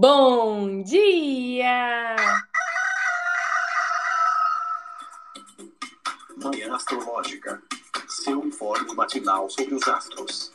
Bom 0.00 0.82
dia! 0.82 2.16
Manhã 6.42 6.74
Astrológica. 6.74 7.62
Seu 8.08 8.42
informe 8.46 8.94
matinal 8.94 9.50
sobre 9.50 9.74
os 9.74 9.86
astros. 9.86 10.54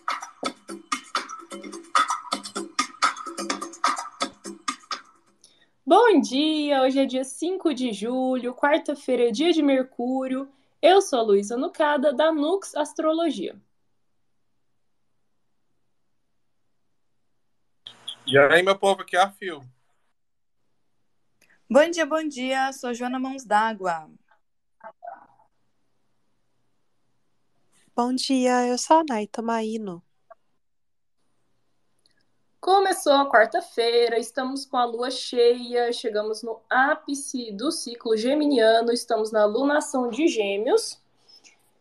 Bom 5.86 6.20
dia! 6.22 6.82
Hoje 6.82 7.02
é 7.02 7.06
dia 7.06 7.24
5 7.24 7.72
de 7.76 7.94
julho, 7.94 8.56
quarta-feira, 8.56 9.32
dia 9.32 9.54
de 9.54 9.62
Mercúrio. 9.62 10.50
Eu 10.82 11.04
sou 11.04 11.20
a 11.20 11.22
Luísa 11.22 11.56
Nucada, 11.56 12.12
da 12.12 12.32
Nux 12.32 12.76
Astrologia. 12.76 13.56
E 18.36 18.38
aí, 18.38 18.62
meu 18.62 18.78
povo, 18.78 19.02
aqui 19.02 19.16
é 19.16 19.22
a 19.22 19.32
Fio. 19.32 19.62
Bom 21.70 21.90
dia, 21.90 22.06
bom 22.06 22.28
dia. 22.28 22.74
Sou 22.74 22.94
Joana 22.94 23.18
Mãos 23.18 23.46
d'Água. 23.46 24.10
Bom 27.96 28.14
dia, 28.14 28.68
eu 28.68 28.78
sou 28.78 28.98
a 28.98 29.04
Nay 29.08 29.26
Tomaino. 29.28 30.04
Começou 32.60 33.14
a 33.14 33.32
quarta-feira, 33.32 34.20
estamos 34.20 34.66
com 34.66 34.76
a 34.76 34.84
lua 34.84 35.10
cheia, 35.10 35.94
chegamos 35.94 36.44
no 36.44 36.62
ápice 36.70 37.54
do 37.54 37.72
ciclo 37.72 38.18
geminiano, 38.18 38.92
estamos 38.92 39.32
na 39.32 39.46
lunação 39.46 40.10
de 40.10 40.28
Gêmeos. 40.28 41.02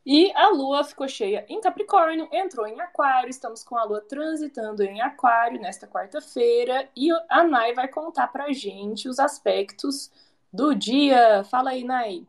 E 0.07 0.31
a 0.35 0.51
lua 0.51 0.85
ficou 0.85 1.09
cheia 1.09 1.47
em 1.49 1.61
Capricórnio, 1.61 2.29
entrou 2.31 2.67
em 2.67 2.79
Aquário, 2.81 3.31
estamos 3.31 3.65
com 3.65 3.77
a 3.77 3.85
lua 3.85 4.03
transitando 4.03 4.83
em 4.83 5.01
Aquário 5.01 5.61
nesta 5.61 5.87
quarta-feira 5.87 6.89
e 6.95 7.11
a 7.29 7.43
Nai 7.43 7.73
vai 7.75 7.89
contar 7.89 8.29
pra 8.29 8.53
gente 8.53 9.09
os 9.09 9.19
aspectos 9.19 10.11
do 10.53 10.75
dia. 10.75 11.43
Fala 11.45 11.71
aí, 11.71 11.85
Nai. 11.85 12.27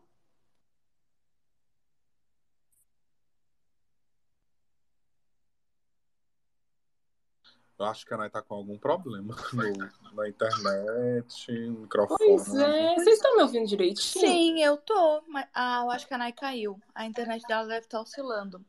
Eu 7.78 7.84
acho 7.84 8.06
que 8.06 8.14
a 8.14 8.16
Nai 8.16 8.30
tá 8.30 8.40
com 8.40 8.54
algum 8.54 8.78
problema 8.78 9.36
no, 9.52 10.14
na 10.14 10.28
internet, 10.28 11.52
no 11.52 11.80
microfone. 11.80 12.18
Pois 12.18 12.54
é, 12.54 12.94
vocês 12.94 13.16
estão 13.16 13.36
me 13.36 13.42
ouvindo 13.42 13.66
direitinho? 13.66 14.26
Sim, 14.26 14.62
eu 14.62 14.78
tô. 14.78 15.22
Mas, 15.28 15.46
ah, 15.54 15.82
eu 15.84 15.90
acho 15.90 16.06
que 16.06 16.14
a 16.14 16.18
Nai 16.18 16.32
caiu. 16.32 16.80
A 16.94 17.04
internet 17.04 17.46
dela 17.46 17.66
deve 17.66 17.80
estar 17.80 18.00
oscilando. 18.00 18.64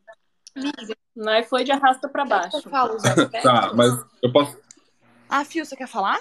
Amiga, 0.56 0.96
Nai 1.16 1.44
foi 1.44 1.64
de 1.64 1.72
arrasta 1.72 2.10
pra 2.10 2.26
baixo. 2.26 2.58
eu 2.58 2.62
falo 2.64 2.96
os. 2.96 3.04
Tá, 3.42 3.74
mas 3.74 3.94
eu 4.22 4.32
posso. 4.32 4.60
Ah, 5.30 5.46
Fio, 5.46 5.66
você 5.66 5.76
quer 5.76 5.88
falar? 5.88 6.20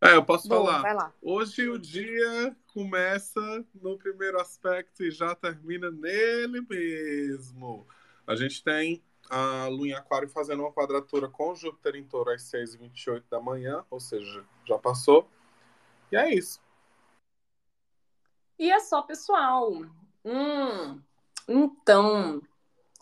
É, 0.00 0.14
eu 0.14 0.24
posso 0.24 0.48
Boa, 0.48 0.66
falar. 0.66 0.82
vai 0.82 0.94
lá. 0.94 1.12
Hoje 1.20 1.68
o 1.68 1.76
dia 1.78 2.56
começa 2.68 3.64
no 3.74 3.98
primeiro 3.98 4.40
aspecto 4.40 5.02
e 5.02 5.10
já 5.10 5.34
termina 5.34 5.90
nele 5.90 6.60
mesmo. 6.60 7.84
A 8.24 8.36
gente 8.36 8.62
tem 8.62 9.02
a 9.30 9.66
Lua 9.68 9.88
em 9.88 9.92
Aquário 9.92 10.28
fazendo 10.28 10.62
uma 10.62 10.72
quadratura 10.72 11.28
com 11.28 11.54
Júpiter 11.54 11.96
em 11.96 12.04
Touro 12.04 12.30
às 12.30 12.42
6h28 12.42 13.24
da 13.30 13.40
manhã, 13.40 13.84
ou 13.90 14.00
seja, 14.00 14.44
já 14.64 14.78
passou. 14.78 15.28
E 16.10 16.16
é 16.16 16.34
isso. 16.34 16.60
E 18.58 18.70
é 18.70 18.80
só 18.80 19.02
pessoal. 19.02 19.70
Hum, 20.24 21.00
então, 21.46 22.42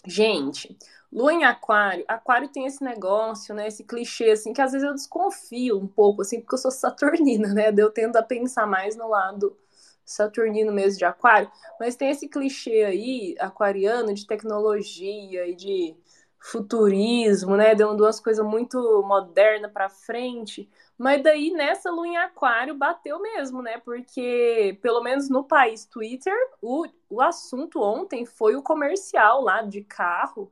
gente, 0.05 0.77
lua 1.11 1.33
em 1.33 1.45
aquário, 1.45 2.05
aquário 2.07 2.49
tem 2.49 2.67
esse 2.67 2.85
negócio, 2.85 3.55
né, 3.55 3.69
esse 3.69 3.85
clichê, 3.85 4.31
assim, 4.31 4.53
que 4.53 4.61
às 4.61 4.73
vezes 4.73 4.87
eu 4.87 4.95
desconfio 4.95 5.79
um 5.79 5.87
pouco, 5.87 6.23
assim, 6.23 6.41
porque 6.41 6.55
eu 6.55 6.59
sou 6.59 6.71
saturnina, 6.71 7.55
né, 7.55 7.73
eu 7.77 7.91
tendo 7.91 8.17
a 8.17 8.23
pensar 8.23 8.67
mais 8.67 8.97
no 8.97 9.09
lado 9.09 9.57
saturnino 10.05 10.73
mesmo 10.73 10.99
de 10.99 11.05
aquário, 11.05 11.51
mas 11.81 11.97
tem 11.97 12.11
esse 12.11 12.29
clichê 12.29 12.85
aí, 12.85 13.35
aquariano, 13.41 14.15
de 14.15 14.27
tecnologia 14.27 15.49
e 15.49 15.55
de 15.55 15.97
futurismo, 16.39 17.57
né, 17.57 17.75
dando 17.75 18.05
umas 18.05 18.21
coisas 18.21 18.45
muito 18.45 19.03
modernas 19.03 19.73
pra 19.73 19.89
frente, 19.89 20.71
mas 20.99 21.23
daí 21.23 21.51
nessa 21.51 21.91
lua 21.91 22.07
em 22.07 22.17
aquário 22.17 22.75
bateu 22.75 23.21
mesmo, 23.21 23.61
né? 23.63 23.79
Porque, 23.79 24.79
pelo 24.81 25.03
menos 25.03 25.29
no 25.29 25.45
país 25.45 25.85
Twitter, 25.85 26.35
o, 26.63 26.87
o 27.11 27.21
assunto 27.21 27.83
ontem 27.83 28.25
foi 28.25 28.57
o 28.57 28.63
comercial 28.63 29.43
lá 29.43 29.63
de 29.63 29.83
carro 29.83 30.51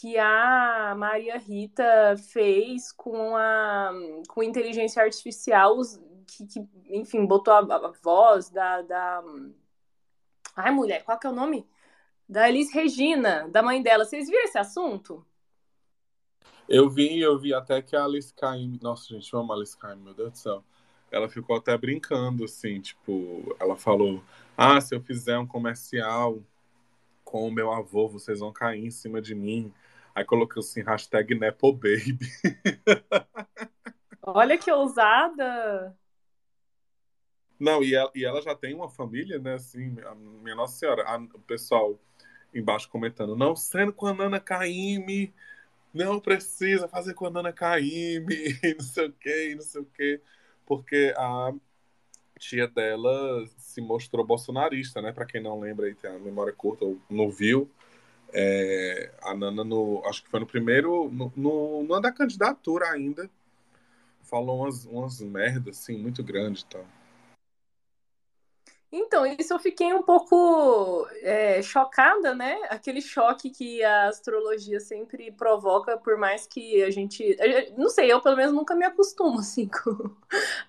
que 0.00 0.18
a 0.18 0.94
Maria 0.96 1.38
Rita 1.38 2.16
fez 2.32 2.92
com 2.92 3.36
a 3.36 3.92
com 4.28 4.42
inteligência 4.42 5.02
artificial, 5.02 5.76
que, 6.26 6.46
que, 6.46 6.68
enfim, 6.90 7.24
botou 7.26 7.54
a, 7.54 7.58
a 7.58 7.92
voz 8.02 8.50
da, 8.50 8.82
da. 8.82 9.22
Ai, 10.56 10.70
mulher, 10.70 11.04
qual 11.04 11.18
que 11.18 11.26
é 11.26 11.30
o 11.30 11.32
nome? 11.32 11.66
Da 12.28 12.48
Elis 12.48 12.72
Regina, 12.72 13.48
da 13.48 13.62
mãe 13.62 13.82
dela. 13.82 14.04
Vocês 14.04 14.28
viram 14.28 14.44
esse 14.44 14.58
assunto? 14.58 15.24
Eu 16.68 16.88
vi, 16.88 17.20
eu 17.20 17.38
vi 17.38 17.52
até 17.54 17.82
que 17.82 17.94
a 17.96 18.04
Alice 18.04 18.32
Caymmi, 18.34 18.78
nossa, 18.82 19.08
gente, 19.08 19.32
eu 19.32 19.40
amo 19.40 19.52
a 19.52 19.56
Alice 19.56 19.76
Caymmi, 19.76 20.02
meu 20.02 20.14
Deus 20.14 20.32
do 20.32 20.38
céu. 20.38 20.64
Ela 21.10 21.28
ficou 21.28 21.56
até 21.56 21.76
brincando, 21.76 22.44
assim, 22.44 22.80
tipo, 22.80 23.54
ela 23.60 23.76
falou: 23.76 24.22
Ah, 24.56 24.80
se 24.80 24.94
eu 24.94 25.00
fizer 25.00 25.38
um 25.38 25.46
comercial 25.46 26.42
com 27.24 27.48
o 27.48 27.52
meu 27.52 27.72
avô, 27.72 28.08
vocês 28.08 28.40
vão 28.40 28.52
cair 28.52 28.84
em 28.86 28.90
cima 28.90 29.22
de 29.22 29.34
mim. 29.34 29.72
Aí 30.14 30.24
colocou 30.24 30.60
assim, 30.60 30.82
hashtag 30.82 31.34
NepoBaby. 31.34 32.18
Olha 34.22 34.58
que 34.58 34.70
ousada! 34.72 35.96
Não, 37.58 37.82
e 37.82 37.94
ela, 37.94 38.10
e 38.14 38.24
ela 38.24 38.42
já 38.42 38.54
tem 38.54 38.74
uma 38.74 38.88
família, 38.88 39.38
né, 39.38 39.54
assim, 39.54 39.96
a 40.02 40.14
minha 40.14 40.54
Nossa 40.56 40.76
Senhora, 40.76 41.04
a- 41.04 41.16
o 41.18 41.40
pessoal 41.40 41.98
embaixo 42.54 42.88
comentando, 42.88 43.36
não 43.36 43.56
sendo 43.56 43.92
com 43.92 44.06
a 44.06 44.14
Nana 44.14 44.40
Caymmi, 44.40 45.32
não 45.92 46.20
precisa 46.20 46.88
fazer 46.88 47.14
com 47.14 47.26
a 47.26 47.30
Nana 47.30 47.52
Caymmi, 47.52 48.58
não 48.78 48.84
sei 48.84 49.06
o 49.08 49.12
quê, 49.12 49.50
e 49.50 49.54
não 49.54 49.62
sei 49.62 49.80
o 49.82 49.84
quê, 49.84 50.20
porque 50.66 51.14
a 51.16 51.52
tia 52.38 52.68
dela 52.68 53.46
se 53.58 53.80
mostrou 53.80 54.24
bolsonarista, 54.24 55.00
né, 55.00 55.12
pra 55.12 55.26
quem 55.26 55.42
não 55.42 55.60
lembra 55.60 55.86
aí, 55.86 55.94
tem 55.94 56.10
a 56.10 56.18
memória 56.18 56.52
curta, 56.52 56.84
ou 56.84 56.98
não 57.08 57.30
viu, 57.30 57.70
é, 58.32 59.12
a 59.22 59.34
Nana, 59.34 59.62
no, 59.62 60.02
acho 60.06 60.22
que 60.22 60.28
foi 60.28 60.40
no 60.40 60.46
primeiro, 60.46 61.08
no, 61.10 61.32
no, 61.36 61.84
no 61.84 62.00
da 62.00 62.10
candidatura 62.10 62.90
ainda, 62.90 63.30
falou 64.22 64.62
umas, 64.62 64.84
umas 64.84 65.20
merdas, 65.20 65.78
assim, 65.78 65.96
muito 65.96 66.22
grandes 66.22 66.62
e 66.62 66.66
tal. 66.66 66.84
Então, 68.96 69.26
isso 69.26 69.52
eu 69.52 69.58
fiquei 69.58 69.92
um 69.92 70.04
pouco 70.04 71.04
é, 71.22 71.60
chocada, 71.62 72.32
né? 72.32 72.60
Aquele 72.70 73.02
choque 73.02 73.50
que 73.50 73.82
a 73.82 74.06
astrologia 74.06 74.78
sempre 74.78 75.32
provoca, 75.32 75.96
por 75.98 76.16
mais 76.16 76.46
que 76.46 76.80
a 76.80 76.90
gente. 76.92 77.36
Não 77.76 77.88
sei, 77.88 78.12
eu 78.12 78.20
pelo 78.22 78.36
menos 78.36 78.52
nunca 78.52 78.76
me 78.76 78.84
acostumo 78.84 79.40
assim 79.40 79.66
com 79.66 80.14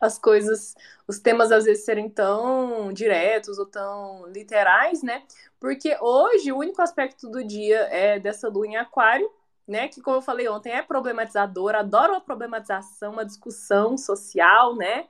as 0.02 0.18
coisas, 0.18 0.76
os 1.08 1.20
temas 1.20 1.52
às 1.52 1.66
vezes 1.66 1.86
serem 1.86 2.10
tão 2.10 2.92
diretos 2.92 3.60
ou 3.60 3.68
tão 3.68 4.26
literais, 4.28 5.04
né? 5.04 5.22
Porque 5.60 5.96
hoje 6.02 6.52
o 6.52 6.58
único 6.58 6.82
aspecto 6.82 7.30
do 7.30 7.44
dia 7.44 7.82
é 7.92 8.20
dessa 8.20 8.50
lua 8.50 8.66
em 8.66 8.76
aquário, 8.76 9.30
né? 9.68 9.88
Que, 9.88 10.02
como 10.02 10.18
eu 10.18 10.22
falei 10.24 10.50
ontem, 10.50 10.72
é 10.72 10.82
problematizadora, 10.82 11.82
adoro 11.82 12.14
uma 12.14 12.22
problematização, 12.22 13.14
uma 13.14 13.26
discussão 13.26 13.96
social, 14.00 14.76
né? 14.76 15.06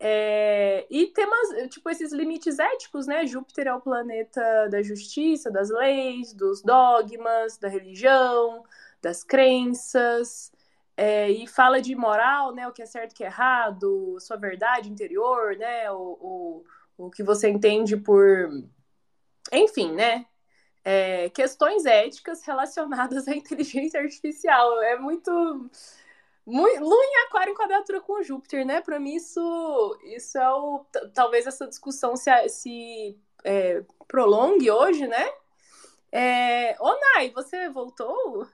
É, 0.00 0.86
e 0.88 1.08
temas, 1.08 1.70
tipo, 1.70 1.90
esses 1.90 2.12
limites 2.12 2.58
éticos, 2.58 3.06
né? 3.06 3.26
Júpiter 3.26 3.66
é 3.66 3.74
o 3.74 3.80
planeta 3.80 4.68
da 4.68 4.80
justiça, 4.82 5.50
das 5.50 5.70
leis, 5.70 6.32
dos 6.32 6.62
dogmas, 6.62 7.58
da 7.58 7.68
religião, 7.68 8.62
das 9.02 9.24
crenças, 9.24 10.52
é, 10.96 11.30
e 11.30 11.46
fala 11.46 11.80
de 11.80 11.94
moral, 11.94 12.54
né? 12.54 12.66
O 12.68 12.72
que 12.72 12.82
é 12.82 12.86
certo 12.86 13.12
o 13.12 13.14
que 13.14 13.24
é 13.24 13.26
errado, 13.28 14.18
sua 14.20 14.36
verdade 14.36 14.90
interior, 14.90 15.56
né? 15.56 15.90
O, 15.92 16.64
o, 16.98 17.06
o 17.06 17.10
que 17.10 17.22
você 17.22 17.48
entende 17.48 17.96
por. 17.96 18.48
Enfim, 19.52 19.92
né? 19.94 20.26
É, 20.84 21.28
questões 21.30 21.84
éticas 21.86 22.42
relacionadas 22.46 23.28
à 23.28 23.34
inteligência 23.34 24.00
artificial. 24.00 24.80
É 24.82 24.98
muito. 24.98 25.70
Lua 26.50 27.04
em 27.04 27.26
Aquário 27.26 27.52
em 27.52 27.56
quadratura 27.56 28.00
com 28.00 28.22
Júpiter, 28.22 28.64
né? 28.64 28.80
Para 28.80 28.98
mim, 28.98 29.16
isso, 29.16 29.98
isso 30.04 30.38
é 30.38 30.50
o. 30.50 30.84
Talvez 31.12 31.46
essa 31.46 31.66
discussão 31.66 32.16
se, 32.16 32.30
se 32.48 33.18
é, 33.44 33.84
prolongue 34.06 34.70
hoje, 34.70 35.06
né? 35.06 35.30
É... 36.10 36.74
Ô, 36.80 36.98
Nai, 36.98 37.30
você 37.30 37.68
voltou? 37.68 38.46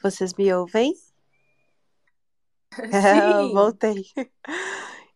Vocês 0.00 0.32
me 0.34 0.52
ouvem? 0.54 0.94
Sim. 2.72 3.52
Voltei. 3.52 4.06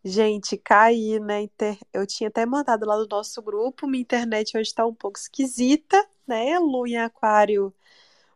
Gente, 0.05 0.57
caí 0.57 1.21
na 1.21 1.41
inter... 1.41 1.79
Eu 1.93 2.05
tinha 2.05 2.29
até 2.29 2.45
mandado 2.45 2.85
lá 2.85 2.97
no 2.97 3.07
nosso 3.07 3.41
grupo, 3.41 3.87
minha 3.87 4.03
internet 4.03 4.59
hoje 4.59 4.75
tá 4.75 4.85
um 4.85 4.95
pouco 4.95 5.17
esquisita, 5.17 6.05
né? 6.27 6.59
Lua 6.59 6.89
em 6.89 6.97
Aquário 6.97 7.73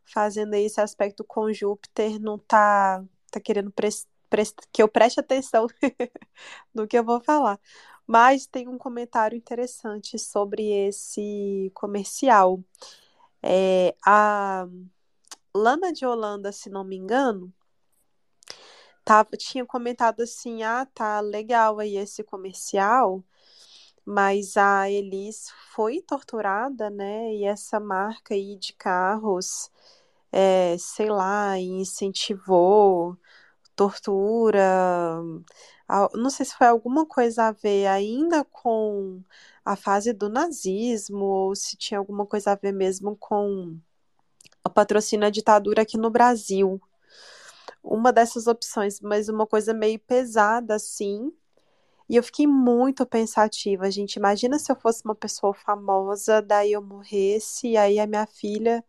fazendo 0.05 0.55
esse 0.55 0.81
aspecto 0.81 1.25
com 1.25 1.53
Júpiter 1.53 2.21
não 2.21 2.39
tá, 2.39 3.05
tá 3.37 3.41
querendo 3.41 3.73
que 4.73 4.83
eu 4.83 4.89
preste 4.89 5.21
atenção 5.21 5.67
no 6.75 6.87
que 6.87 6.99
eu 6.99 7.05
vou 7.05 7.21
falar. 7.21 7.61
Mas 8.07 8.47
tem 8.47 8.69
um 8.69 8.79
comentário 8.79 9.37
interessante 9.37 10.19
sobre 10.19 10.71
esse 10.89 11.71
comercial. 11.75 12.63
É, 13.43 13.95
a 14.05 14.67
Lana 15.55 15.93
de 15.93 16.07
Holanda, 16.07 16.53
se 16.53 16.71
não 16.71 16.85
me 16.85 16.97
engano, 16.97 17.53
tava, 19.05 19.31
tinha 19.37 19.65
comentado 19.67 20.23
assim: 20.23 20.63
ah, 20.63 20.87
tá 20.95 21.21
legal 21.21 21.79
aí 21.79 21.97
esse 21.97 22.23
comercial, 22.25 23.25
mas 24.05 24.57
a 24.57 24.91
Elis 24.91 25.51
foi 25.75 26.01
torturada, 26.01 26.91
né? 26.91 27.35
E 27.35 27.45
essa 27.45 27.81
marca 27.81 28.35
aí 28.35 28.57
de 28.57 28.73
carros, 28.75 29.71
é, 30.33 30.77
sei 30.79 31.11
lá, 31.11 31.59
incentivou 31.59 33.19
tortura. 33.77 35.23
Não 36.15 36.31
sei 36.31 36.47
se 36.47 36.57
foi 36.57 36.67
alguma 36.67 37.07
coisa 37.07 37.45
a 37.45 37.53
ver 37.53 37.87
ainda 37.87 38.45
com 38.45 39.23
a 39.65 39.77
fase 39.77 40.13
do 40.13 40.29
nazismo, 40.29 41.25
ou 41.25 41.55
se 41.55 41.77
tinha 41.77 41.99
alguma 41.99 42.27
coisa 42.27 42.53
a 42.53 42.55
ver 42.57 42.73
mesmo 42.73 43.17
com 43.17 43.77
o 44.65 44.71
patrocínio 44.71 45.27
à 45.27 45.31
ditadura 45.31 45.83
aqui 45.83 45.97
no 45.99 46.11
Brasil. 46.11 46.81
Uma 47.83 48.13
dessas 48.13 48.47
opções, 48.49 49.01
mas 49.01 49.29
uma 49.29 49.47
coisa 49.47 49.73
meio 49.73 49.99
pesada 50.01 50.75
assim. 50.75 51.33
E 52.09 52.17
eu 52.17 52.23
fiquei 52.23 52.47
muito 52.47 53.05
pensativa, 53.07 53.91
gente. 53.91 54.17
Imagina 54.17 54.59
se 54.59 54.71
eu 54.71 54.77
fosse 54.77 55.05
uma 55.05 55.15
pessoa 55.15 55.53
famosa, 55.55 56.41
daí 56.41 56.73
eu 56.73 56.83
morresse, 56.83 57.69
e 57.69 57.77
aí 57.77 57.99
a 57.99 58.07
minha 58.07 58.27
filha 58.27 58.85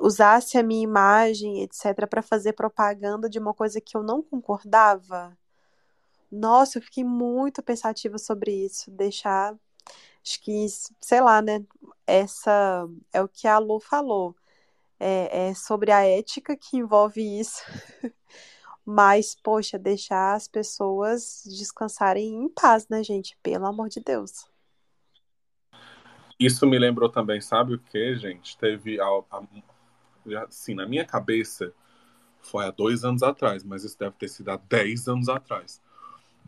usasse 0.00 0.58
a 0.58 0.62
minha 0.62 0.82
imagem, 0.82 1.62
etc., 1.62 2.06
para 2.08 2.22
fazer 2.22 2.52
propaganda 2.54 3.28
de 3.28 3.38
uma 3.38 3.54
coisa 3.54 3.80
que 3.80 3.96
eu 3.96 4.02
não 4.02 4.22
concordava. 4.22 5.36
Nossa, 6.30 6.78
eu 6.78 6.82
fiquei 6.82 7.04
muito 7.04 7.62
pensativa 7.62 8.18
sobre 8.18 8.52
isso. 8.52 8.90
Deixar. 8.90 9.54
Acho 10.24 10.40
que, 10.40 10.66
sei 11.00 11.20
lá, 11.20 11.42
né? 11.42 11.64
Essa 12.06 12.88
é 13.12 13.22
o 13.22 13.28
que 13.28 13.46
a 13.46 13.58
Lu 13.58 13.80
falou. 13.80 14.34
É, 15.00 15.48
é 15.50 15.54
sobre 15.54 15.92
a 15.92 16.02
ética 16.06 16.56
que 16.56 16.76
envolve 16.78 17.20
isso. 17.40 17.62
Mas, 18.84 19.34
poxa, 19.34 19.78
deixar 19.78 20.34
as 20.34 20.48
pessoas 20.48 21.42
descansarem 21.46 22.44
em 22.44 22.48
paz, 22.48 22.88
né, 22.88 23.02
gente? 23.04 23.36
Pelo 23.42 23.66
amor 23.66 23.88
de 23.88 24.00
Deus. 24.00 24.51
Isso 26.44 26.66
me 26.66 26.76
lembrou 26.78 27.08
também, 27.08 27.40
sabe 27.40 27.74
o 27.74 27.78
que, 27.78 28.16
gente? 28.16 28.58
Teve, 28.58 29.00
a, 29.00 29.06
a, 29.06 30.44
assim, 30.48 30.74
na 30.74 30.86
minha 30.86 31.04
cabeça, 31.04 31.72
foi 32.40 32.64
há 32.64 32.70
dois 32.72 33.04
anos 33.04 33.22
atrás, 33.22 33.62
mas 33.62 33.84
isso 33.84 33.96
deve 33.96 34.16
ter 34.16 34.28
sido 34.28 34.50
há 34.50 34.56
dez 34.56 35.06
anos 35.06 35.28
atrás. 35.28 35.80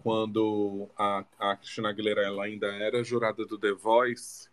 Quando 0.02 0.88
a, 0.98 1.24
a 1.38 1.56
Cristina 1.56 1.90
Aguilera 1.90 2.22
ela 2.22 2.44
ainda 2.44 2.66
era 2.66 3.04
jurada 3.04 3.46
do 3.46 3.56
The 3.56 3.72
Voice, 3.72 4.48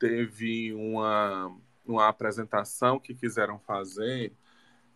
teve 0.00 0.74
uma, 0.74 1.56
uma 1.86 2.08
apresentação 2.08 2.98
que 2.98 3.14
quiseram 3.14 3.60
fazer 3.60 4.32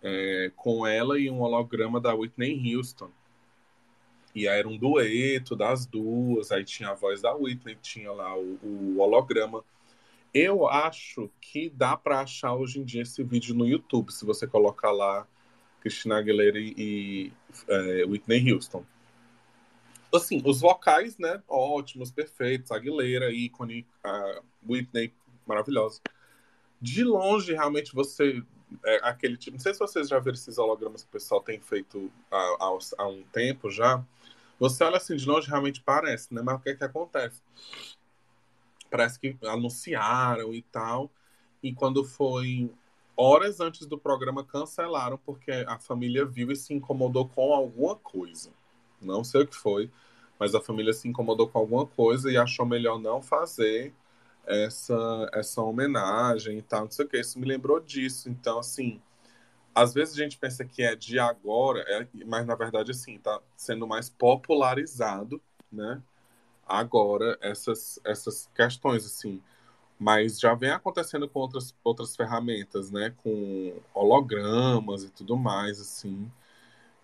é, 0.02 0.50
com 0.56 0.84
ela 0.84 1.16
e 1.16 1.30
um 1.30 1.40
holograma 1.40 2.00
da 2.00 2.12
Whitney 2.12 2.74
Houston. 2.74 3.10
E 4.34 4.48
aí 4.48 4.58
era 4.58 4.68
um 4.68 4.76
dueto 4.76 5.54
das 5.54 5.86
duas, 5.86 6.50
aí 6.50 6.64
tinha 6.64 6.90
a 6.90 6.94
voz 6.94 7.22
da 7.22 7.32
Whitney, 7.32 7.78
tinha 7.80 8.12
lá 8.12 8.36
o, 8.36 8.58
o 8.62 8.98
holograma. 8.98 9.64
Eu 10.38 10.68
acho 10.68 11.30
que 11.40 11.70
dá 11.70 11.96
para 11.96 12.20
achar 12.20 12.54
hoje 12.54 12.78
em 12.78 12.84
dia 12.84 13.00
esse 13.00 13.22
vídeo 13.22 13.54
no 13.54 13.66
YouTube, 13.66 14.12
se 14.12 14.22
você 14.22 14.46
colocar 14.46 14.90
lá 14.90 15.26
Christina 15.80 16.18
Aguilera 16.18 16.58
e, 16.58 17.32
é, 17.66 18.04
Whitney 18.04 18.52
Houston. 18.52 18.84
Assim, 20.14 20.42
os 20.44 20.60
vocais, 20.60 21.16
né, 21.16 21.42
ótimos, 21.48 22.10
perfeitos, 22.10 22.70
Aguilera, 22.70 23.32
ícone, 23.32 23.86
Whitney, 24.68 25.10
maravilhosa. 25.46 26.02
De 26.82 27.02
longe, 27.02 27.54
realmente, 27.54 27.94
você 27.94 28.42
é, 28.84 29.08
aquele 29.08 29.38
tipo. 29.38 29.56
Não 29.56 29.62
sei 29.62 29.72
se 29.72 29.80
vocês 29.80 30.06
já 30.06 30.18
viram 30.18 30.34
esses 30.34 30.58
hologramas 30.58 31.02
que 31.02 31.08
o 31.08 31.12
pessoal 31.12 31.40
tem 31.40 31.58
feito 31.60 32.12
há, 32.30 32.76
há 32.98 33.08
um 33.08 33.22
tempo 33.32 33.70
já. 33.70 34.04
Você 34.58 34.84
olha 34.84 34.98
assim 34.98 35.16
de 35.16 35.26
longe, 35.26 35.48
realmente 35.48 35.80
parece, 35.80 36.34
né? 36.34 36.42
Mas 36.42 36.56
o 36.56 36.58
que 36.58 36.68
é 36.68 36.74
que 36.74 36.84
acontece? 36.84 37.40
Parece 38.90 39.18
que 39.18 39.36
anunciaram 39.44 40.54
e 40.54 40.62
tal. 40.62 41.10
E 41.62 41.72
quando 41.72 42.04
foi 42.04 42.70
horas 43.16 43.60
antes 43.60 43.86
do 43.86 43.98
programa, 43.98 44.44
cancelaram 44.44 45.18
porque 45.24 45.50
a 45.66 45.78
família 45.78 46.24
viu 46.24 46.50
e 46.50 46.56
se 46.56 46.74
incomodou 46.74 47.28
com 47.28 47.52
alguma 47.52 47.96
coisa. 47.96 48.50
Não 49.00 49.24
sei 49.24 49.42
o 49.42 49.46
que 49.46 49.56
foi, 49.56 49.90
mas 50.38 50.54
a 50.54 50.60
família 50.60 50.92
se 50.92 51.08
incomodou 51.08 51.48
com 51.48 51.58
alguma 51.58 51.86
coisa 51.86 52.30
e 52.30 52.36
achou 52.36 52.66
melhor 52.66 52.98
não 52.98 53.22
fazer 53.22 53.92
essa, 54.46 55.30
essa 55.32 55.60
homenagem 55.62 56.58
e 56.58 56.62
tal, 56.62 56.84
não 56.84 56.90
sei 56.90 57.04
o 57.04 57.08
que. 57.08 57.18
Isso 57.18 57.38
me 57.38 57.46
lembrou 57.46 57.80
disso. 57.80 58.28
Então, 58.28 58.58
assim, 58.58 59.00
às 59.74 59.92
vezes 59.92 60.14
a 60.14 60.22
gente 60.22 60.38
pensa 60.38 60.64
que 60.64 60.82
é 60.82 60.94
de 60.94 61.18
agora, 61.18 61.84
é, 61.86 62.06
mas 62.24 62.46
na 62.46 62.54
verdade, 62.54 62.92
assim, 62.92 63.18
tá 63.18 63.40
sendo 63.56 63.86
mais 63.86 64.08
popularizado, 64.08 65.40
né? 65.70 66.00
Agora, 66.66 67.38
essas, 67.40 68.00
essas 68.04 68.50
questões, 68.54 69.06
assim. 69.06 69.42
Mas 69.98 70.38
já 70.38 70.54
vem 70.54 70.70
acontecendo 70.70 71.28
com 71.28 71.40
outras, 71.40 71.74
outras 71.84 72.16
ferramentas, 72.16 72.90
né? 72.90 73.14
Com 73.22 73.80
hologramas 73.94 75.04
e 75.04 75.10
tudo 75.10 75.36
mais, 75.36 75.80
assim. 75.80 76.30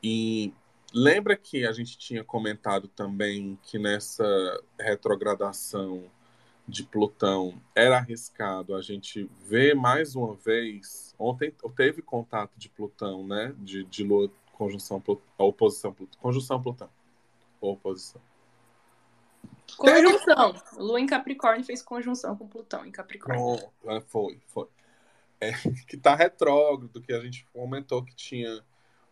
E 0.03 0.53
lembra 0.93 1.37
que 1.37 1.67
a 1.67 1.73
gente 1.73 1.97
tinha 1.97 2.25
comentado 2.25 2.88
também 2.88 3.59
que 3.62 3.79
nessa 3.79 4.25
retrogradação 4.79 6.05
de 6.67 6.82
Plutão 6.85 7.61
era 7.75 7.99
arriscado 7.99 8.75
a 8.75 8.82
gente 8.82 9.29
ver 9.41 9.75
mais 9.75 10.15
uma 10.15 10.35
vez. 10.35 11.15
Ontem 11.19 11.55
teve 11.76 12.03
contato 12.03 12.53
de 12.56 12.69
Plutão, 12.69 13.26
né? 13.26 13.55
De, 13.58 13.85
de 13.85 14.05
Lua 14.05 14.31
conjunção 14.53 15.00
Plutão, 15.00 15.25
oposição 15.38 15.94
conjunção 16.20 16.62
Plutão, 16.62 16.91
oposição. 17.61 18.20
Conjunção. 19.77 20.55
Lua 20.77 21.01
em 21.01 21.07
Capricórnio 21.07 21.65
fez 21.65 21.83
conjunção 21.83 22.37
com 22.37 22.47
Plutão 22.47 22.85
em 22.85 22.91
Capricórnio. 22.91 23.71
Oh, 23.85 24.01
foi, 24.03 24.39
foi. 24.49 24.67
É, 25.41 25.53
que 25.89 25.97
está 25.97 26.15
retrógrado, 26.15 27.01
que 27.01 27.13
a 27.13 27.21
gente 27.21 27.47
comentou 27.53 28.05
que 28.05 28.15
tinha 28.15 28.63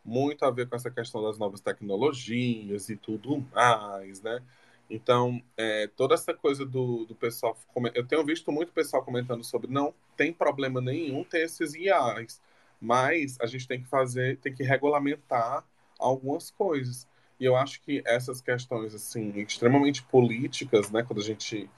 muito 0.04 0.44
a 0.44 0.50
ver 0.50 0.68
com 0.68 0.76
essa 0.76 0.90
questão 0.90 1.22
das 1.22 1.38
novas 1.38 1.60
tecnologias 1.60 2.88
e 2.88 2.96
tudo 2.96 3.44
mais, 3.52 4.22
né? 4.22 4.40
Então, 4.88 5.40
é, 5.56 5.86
toda 5.86 6.14
essa 6.14 6.34
coisa 6.34 6.66
do, 6.66 7.04
do 7.04 7.14
pessoal. 7.14 7.56
Eu 7.94 8.06
tenho 8.06 8.24
visto 8.24 8.50
muito 8.50 8.72
pessoal 8.72 9.04
comentando 9.04 9.44
sobre 9.44 9.70
não 9.70 9.94
tem 10.16 10.32
problema 10.32 10.80
nenhum 10.80 11.22
ter 11.22 11.44
esses 11.44 11.74
IAs, 11.74 12.40
mas 12.80 13.38
a 13.40 13.46
gente 13.46 13.68
tem 13.68 13.80
que 13.80 13.88
fazer, 13.88 14.38
tem 14.38 14.52
que 14.52 14.64
regulamentar 14.64 15.64
algumas 15.98 16.50
coisas. 16.50 17.06
E 17.40 17.44
eu 17.46 17.56
acho 17.56 17.80
que 17.80 18.02
essas 18.04 18.40
questões, 18.40 18.94
assim, 18.94 19.30
extremamente 19.40 20.02
políticas, 20.02 20.90
né, 20.90 21.02
quando 21.02 21.20
a 21.20 21.24
gente 21.24 21.68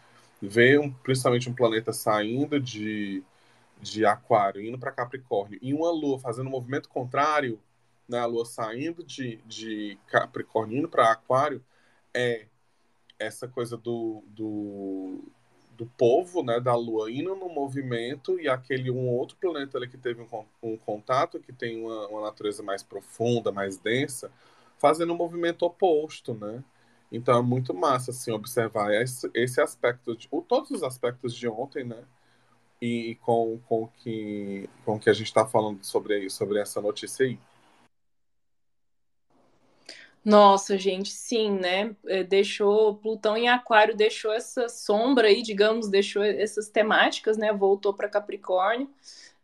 vê 0.40 0.76
um, 0.76 0.92
principalmente 0.92 1.48
um 1.48 1.54
planeta 1.54 1.92
saindo 1.92 2.58
de, 2.58 3.22
de 3.80 4.04
Aquário, 4.04 4.60
indo 4.60 4.76
para 4.76 4.90
Capricórnio, 4.90 5.58
e 5.62 5.72
uma 5.72 5.90
Lua 5.92 6.18
fazendo 6.18 6.48
um 6.48 6.50
movimento 6.50 6.88
contrário, 6.88 7.60
né, 8.08 8.18
a 8.18 8.26
Lua 8.26 8.44
saindo 8.44 9.04
de, 9.04 9.36
de 9.46 9.96
Capricórnio, 10.08 10.78
indo 10.78 10.88
para 10.88 11.12
Aquário, 11.12 11.64
é 12.12 12.46
essa 13.18 13.46
coisa 13.46 13.76
do, 13.76 14.24
do, 14.26 15.22
do 15.76 15.86
povo, 15.86 16.42
né, 16.42 16.58
da 16.58 16.74
Lua 16.74 17.10
indo 17.10 17.36
no 17.36 17.48
movimento 17.48 18.38
e 18.40 18.48
aquele 18.48 18.90
um 18.90 19.08
outro 19.08 19.36
planeta 19.36 19.78
ali 19.78 19.88
que 19.88 19.96
teve 19.96 20.22
um, 20.22 20.44
um 20.62 20.76
contato, 20.76 21.38
que 21.38 21.52
tem 21.52 21.84
uma, 21.84 22.08
uma, 22.08 22.22
natureza 22.22 22.64
mais 22.64 22.82
profunda, 22.82 23.52
mais 23.52 23.78
densa, 23.78 24.30
fazendo 24.82 25.12
um 25.12 25.16
movimento 25.16 25.62
oposto, 25.64 26.34
né? 26.34 26.62
Então 27.10 27.38
é 27.38 27.42
muito 27.42 27.72
massa, 27.72 28.10
assim, 28.10 28.32
observar 28.32 28.92
esse, 28.92 29.30
esse 29.32 29.60
aspecto, 29.60 30.16
de, 30.16 30.28
todos 30.48 30.72
os 30.72 30.82
aspectos 30.82 31.36
de 31.36 31.46
ontem, 31.46 31.84
né? 31.84 32.02
E, 32.80 33.14
com, 33.22 33.60
com, 33.68 33.86
que, 33.86 34.68
com 34.84 34.98
que 34.98 35.08
a 35.08 35.12
gente 35.12 35.28
está 35.28 35.46
falando 35.46 35.84
sobre, 35.84 36.28
sobre 36.28 36.58
essa 36.58 36.80
notícia 36.80 37.24
aí. 37.24 37.38
Nossa, 40.24 40.76
gente, 40.76 41.10
sim, 41.10 41.52
né? 41.52 41.94
É, 42.06 42.24
deixou 42.24 42.96
Plutão 42.96 43.36
em 43.36 43.48
Aquário, 43.48 43.96
deixou 43.96 44.32
essa 44.32 44.68
sombra 44.68 45.28
aí, 45.28 45.42
digamos, 45.42 45.88
deixou 45.88 46.24
essas 46.24 46.68
temáticas, 46.68 47.36
né? 47.36 47.52
Voltou 47.52 47.94
para 47.94 48.08
Capricórnio, 48.08 48.88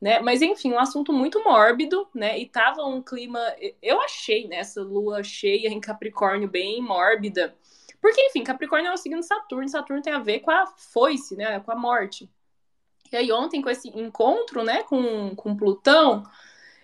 né? 0.01 0.21
Mas 0.21 0.43
enfim, 0.43 0.73
um 0.73 0.79
assunto 0.79 1.13
muito 1.13 1.43
mórbido, 1.43 2.09
né? 2.15 2.39
E 2.39 2.47
tava 2.47 2.85
um 2.85 3.03
clima, 3.03 3.41
eu 3.83 4.01
achei 4.01 4.47
nessa 4.47 4.83
né, 4.83 4.91
lua 4.91 5.23
cheia 5.23 5.69
em 5.69 5.81
Capricórnio 5.81 6.49
bem 6.49 6.81
mórbida. 6.81 7.57
Porque, 8.01 8.21
enfim, 8.27 8.45
Capricórnio 8.45 8.91
é 8.91 8.95
o 8.95 8.97
signo 8.97 9.21
de 9.21 9.27
Saturno, 9.27 9.69
Saturno 9.69 10.03
tem 10.03 10.13
a 10.13 10.21
ver 10.21 10.41
com 10.41 10.51
a 10.51 10.67
foice, 10.67 11.37
né? 11.37 11.59
Com 11.61 11.73
a 11.73 11.77
morte. 11.77 12.31
E 13.11 13.17
aí, 13.17 13.33
ontem, 13.33 13.61
com 13.63 13.71
esse 13.71 13.89
encontro, 13.89 14.63
né, 14.63 14.83
com, 14.85 15.35
com 15.35 15.57
Plutão, 15.57 16.23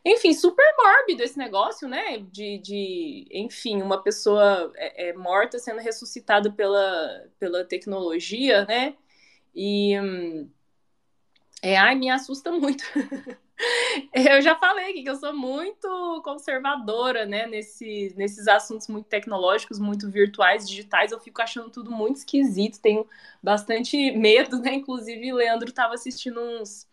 enfim, 0.04 0.33
super 0.35 0.64
mórbido 0.76 1.23
esse 1.23 1.38
negócio, 1.38 1.88
né? 1.88 2.18
De, 2.18 2.59
de 2.59 3.26
enfim, 3.30 3.80
uma 3.83 4.02
pessoa 4.02 4.73
é, 4.76 5.11
é 5.11 5.12
morta 5.14 5.59
sendo 5.59 5.80
ressuscitada 5.80 6.50
pela, 6.52 7.28
pela 7.38 7.64
tecnologia, 7.64 8.64
né? 8.66 8.97
E. 9.54 9.94
É, 11.64 11.78
ai, 11.78 11.94
me 11.94 12.11
assusta 12.11 12.52
muito. 12.52 12.85
eu 14.12 14.42
já 14.42 14.54
falei 14.54 14.90
aqui 14.90 15.02
que 15.02 15.09
eu 15.09 15.16
sou 15.16 15.35
muito 15.35 16.21
conservadora, 16.23 17.25
né? 17.25 17.47
Nesse, 17.47 18.12
nesses 18.18 18.47
assuntos 18.47 18.87
muito 18.87 19.06
tecnológicos, 19.06 19.78
muito 19.78 20.11
virtuais, 20.11 20.68
digitais. 20.68 21.11
Eu 21.11 21.18
fico 21.18 21.40
achando 21.40 21.71
tudo 21.71 21.90
muito 21.90 22.16
esquisito, 22.16 22.83
tenho 22.83 23.06
bastante 23.42 23.97
medo, 24.12 24.59
né? 24.61 24.75
Inclusive, 24.75 25.33
Leandro 25.33 25.71
estava 25.71 25.94
assistindo 25.94 26.38
uns 26.38 26.87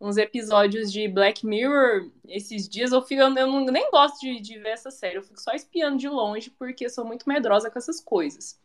uns 0.00 0.16
episódios 0.16 0.92
de 0.92 1.08
Black 1.08 1.46
Mirror 1.46 2.10
esses 2.28 2.68
dias. 2.68 2.92
Eu, 2.92 3.02
fico, 3.02 3.20
eu 3.20 3.30
não, 3.30 3.64
nem 3.66 3.90
gosto 3.90 4.20
de, 4.20 4.40
de 4.40 4.58
ver 4.58 4.70
essa 4.70 4.90
série, 4.90 5.16
eu 5.16 5.22
fico 5.22 5.40
só 5.40 5.52
espiando 5.52 5.98
de 5.98 6.08
longe 6.08 6.50
porque 6.50 6.88
sou 6.88 7.04
muito 7.04 7.28
medrosa 7.28 7.70
com 7.70 7.78
essas 7.78 8.00
coisas. 8.00 8.60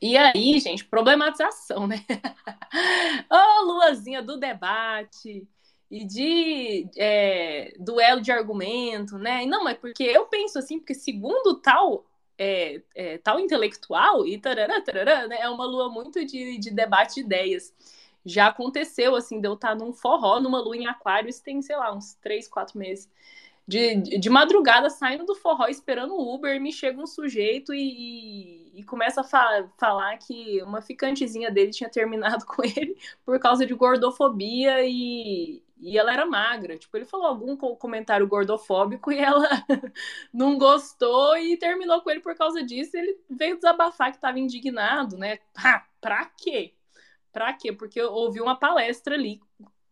E 0.00 0.16
aí, 0.16 0.58
gente, 0.60 0.84
problematização, 0.84 1.86
né? 1.86 2.04
Ô, 3.30 3.34
oh, 3.36 3.64
luazinha 3.64 4.22
do 4.22 4.38
debate 4.38 5.46
e 5.90 6.04
de 6.06 6.88
é, 6.96 7.74
duelo 7.78 8.20
de 8.20 8.32
argumento, 8.32 9.18
né? 9.18 9.44
Não, 9.46 9.64
mas 9.64 9.76
porque 9.78 10.04
eu 10.04 10.26
penso 10.26 10.58
assim, 10.58 10.78
porque 10.78 10.94
segundo 10.94 11.60
tal 11.60 12.06
é, 12.38 12.82
é, 12.94 13.18
tal 13.18 13.38
intelectual 13.38 14.26
e 14.26 14.38
tarará, 14.38 14.80
tarará, 14.80 15.26
né, 15.28 15.38
é 15.40 15.48
uma 15.50 15.66
lua 15.66 15.90
muito 15.90 16.24
de, 16.24 16.56
de 16.58 16.70
debate 16.70 17.16
de 17.16 17.20
ideias 17.20 17.74
já 18.24 18.48
aconteceu, 18.48 19.14
assim, 19.16 19.40
de 19.40 19.48
eu 19.48 19.54
estar 19.54 19.74
num 19.74 19.92
forró, 19.92 20.40
numa 20.40 20.60
lua 20.60 20.76
em 20.76 20.86
aquário, 20.86 21.28
isso 21.28 21.42
tem, 21.42 21.60
sei 21.62 21.76
lá, 21.76 21.92
uns 21.94 22.14
três, 22.14 22.46
quatro 22.48 22.78
meses. 22.78 23.08
De, 23.70 24.18
de 24.18 24.28
madrugada, 24.28 24.90
saindo 24.90 25.24
do 25.24 25.36
forró, 25.36 25.68
esperando 25.68 26.14
o 26.14 26.34
Uber, 26.34 26.60
me 26.60 26.72
chega 26.72 27.00
um 27.00 27.06
sujeito 27.06 27.72
e, 27.72 28.72
e, 28.74 28.80
e 28.80 28.82
começa 28.82 29.20
a 29.20 29.24
fa 29.24 29.70
falar 29.78 30.18
que 30.18 30.60
uma 30.62 30.82
ficantezinha 30.82 31.52
dele 31.52 31.70
tinha 31.70 31.88
terminado 31.88 32.44
com 32.50 32.64
ele 32.64 32.96
por 33.24 33.38
causa 33.38 33.64
de 33.64 33.72
gordofobia 33.72 34.84
e, 34.84 35.62
e 35.78 35.96
ela 35.96 36.12
era 36.12 36.26
magra. 36.26 36.76
Tipo, 36.76 36.96
ele 36.96 37.04
falou 37.04 37.26
algum 37.28 37.56
comentário 37.56 38.26
gordofóbico 38.26 39.12
e 39.12 39.18
ela 39.20 39.48
não 40.34 40.58
gostou 40.58 41.36
e 41.38 41.56
terminou 41.56 42.00
com 42.02 42.10
ele 42.10 42.20
por 42.20 42.34
causa 42.34 42.64
disso. 42.64 42.96
Ele 42.96 43.20
veio 43.30 43.54
desabafar 43.54 44.10
que 44.10 44.16
estava 44.16 44.40
indignado, 44.40 45.16
né? 45.16 45.38
Pá, 45.54 45.86
pra 46.00 46.24
quê? 46.36 46.74
Pra 47.32 47.52
quê? 47.52 47.72
Porque 47.72 48.00
eu 48.00 48.12
ouvi 48.12 48.40
uma 48.40 48.56
palestra 48.58 49.14
ali, 49.14 49.40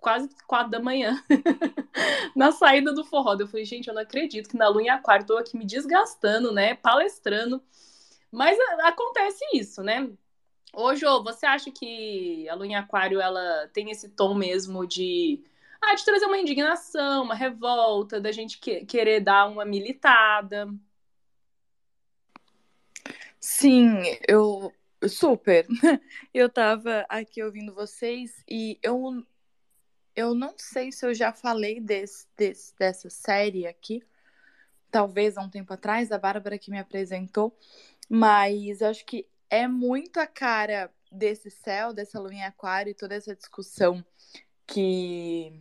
quase 0.01 0.29
quatro 0.47 0.71
da 0.71 0.81
manhã, 0.81 1.23
na 2.35 2.53
saída 2.53 2.93
do 2.93 3.05
forró. 3.05 3.37
Eu 3.39 3.49
falei, 3.49 3.65
gente, 3.65 3.89
eu 3.89 3.95
não 3.95 4.03
acredito 4.03 4.49
que 4.49 4.57
na 4.57 4.69
Lua 4.69 4.83
em 4.83 4.89
Aquário 4.89 5.27
tô 5.27 5.37
aqui 5.37 5.57
me 5.57 5.65
desgastando, 5.65 6.53
né? 6.53 6.75
Palestrando. 6.75 7.63
Mas 8.31 8.59
acontece 8.81 9.45
isso, 9.55 9.83
né? 9.83 10.11
Ô, 10.73 10.95
Jô, 10.95 11.23
você 11.23 11.47
acha 11.47 11.71
que 11.71 12.49
a 12.49 12.55
Lua 12.55 12.67
em 12.67 12.77
Aquário 12.77 13.21
ela 13.21 13.69
tem 13.73 13.91
esse 13.91 14.09
tom 14.09 14.35
mesmo 14.35 14.87
de. 14.87 15.43
Ah, 15.81 15.95
de 15.95 16.05
trazer 16.05 16.27
uma 16.27 16.39
indignação, 16.39 17.23
uma 17.23 17.35
revolta, 17.35 18.21
da 18.21 18.33
gente 18.33 18.59
que, 18.59 18.85
querer 18.85 19.21
dar 19.21 19.47
uma 19.47 19.65
militada? 19.65 20.69
Sim, 23.41 24.03
eu 24.27 24.73
Super. 25.07 25.67
Eu 26.35 26.49
tava 26.49 27.07
aqui 27.09 27.43
ouvindo 27.43 27.73
vocês 27.75 28.43
e 28.49 28.79
eu, 28.83 29.25
eu 30.19 30.35
não 30.35 30.53
sei 30.59 30.91
se 30.91 31.07
eu 31.07 31.15
já 31.15 31.33
falei 31.33 31.79
desse, 31.79 32.27
desse, 32.37 32.75
dessa 32.77 33.09
série 33.09 33.69
aqui, 33.69 34.03
talvez 34.91 35.37
há 35.37 35.43
um 35.43 35.49
tempo 35.49 35.73
atrás, 35.73 36.11
a 36.11 36.19
Bárbara 36.19 36.59
que 36.59 36.73
me 36.73 36.79
apresentou, 36.81 37.57
mas 38.09 38.81
eu 38.81 38.89
acho 38.89 39.07
que 39.07 39.29
é 39.49 39.69
muito 39.69 40.19
a 40.19 40.27
cara 40.27 40.93
desse 41.13 41.53
céu, 41.53 41.93
dessa 41.93 42.19
lua 42.19 42.35
em 42.35 42.43
aquário 42.43 42.91
e 42.91 42.95
toda 42.95 43.15
essa 43.15 43.33
discussão 43.33 44.05
que, 44.67 45.53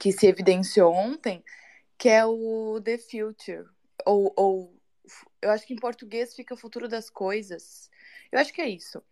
que 0.00 0.10
se 0.10 0.26
evidenciou 0.26 0.94
ontem, 0.94 1.44
que 1.98 2.08
é 2.08 2.24
o 2.24 2.80
The 2.82 2.96
Future, 2.96 3.68
ou, 4.06 4.32
ou 4.36 4.80
eu 5.42 5.50
acho 5.50 5.66
que 5.66 5.74
em 5.74 5.78
português 5.78 6.34
fica 6.34 6.54
o 6.54 6.56
futuro 6.56 6.88
das 6.88 7.10
coisas. 7.10 7.90
Eu 8.32 8.38
acho 8.38 8.54
que 8.54 8.62
é 8.62 8.68
isso. 8.70 9.02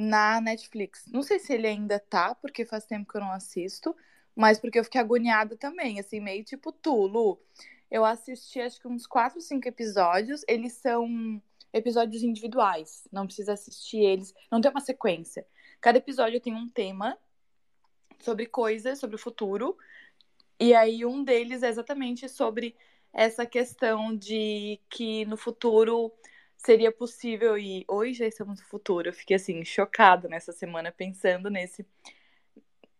Na 0.00 0.40
Netflix. 0.40 1.06
Não 1.08 1.24
sei 1.24 1.40
se 1.40 1.52
ele 1.52 1.66
ainda 1.66 1.98
tá, 1.98 2.32
porque 2.32 2.64
faz 2.64 2.84
tempo 2.84 3.10
que 3.10 3.16
eu 3.16 3.20
não 3.20 3.32
assisto, 3.32 3.96
mas 4.32 4.56
porque 4.56 4.78
eu 4.78 4.84
fiquei 4.84 5.00
agoniada 5.00 5.56
também, 5.56 5.98
assim, 5.98 6.20
meio 6.20 6.44
tipo 6.44 6.70
Tulo. 6.70 7.36
Eu 7.90 8.04
assisti 8.04 8.60
acho 8.60 8.80
que 8.80 8.86
uns 8.86 9.08
4, 9.08 9.40
5 9.40 9.66
episódios. 9.66 10.44
Eles 10.46 10.74
são 10.74 11.42
episódios 11.72 12.22
individuais. 12.22 13.08
Não 13.10 13.26
precisa 13.26 13.54
assistir 13.54 13.98
eles. 13.98 14.32
Não 14.52 14.60
tem 14.60 14.70
uma 14.70 14.80
sequência. 14.80 15.44
Cada 15.80 15.98
episódio 15.98 16.40
tem 16.40 16.54
um 16.54 16.68
tema 16.68 17.18
sobre 18.20 18.46
coisas, 18.46 19.00
sobre 19.00 19.16
o 19.16 19.18
futuro. 19.18 19.76
E 20.60 20.74
aí 20.74 21.04
um 21.04 21.24
deles 21.24 21.64
é 21.64 21.68
exatamente 21.68 22.28
sobre 22.28 22.76
essa 23.12 23.44
questão 23.44 24.16
de 24.16 24.78
que 24.88 25.24
no 25.24 25.36
futuro 25.36 26.12
seria 26.58 26.92
possível 26.92 27.56
e 27.56 27.84
hoje 27.88 28.14
já 28.14 28.26
estamos 28.26 28.60
no 28.60 28.66
futuro. 28.66 29.08
Eu 29.08 29.12
fiquei 29.12 29.36
assim 29.36 29.64
chocada 29.64 30.28
nessa 30.28 30.52
semana 30.52 30.92
pensando 30.92 31.48
nesse 31.48 31.86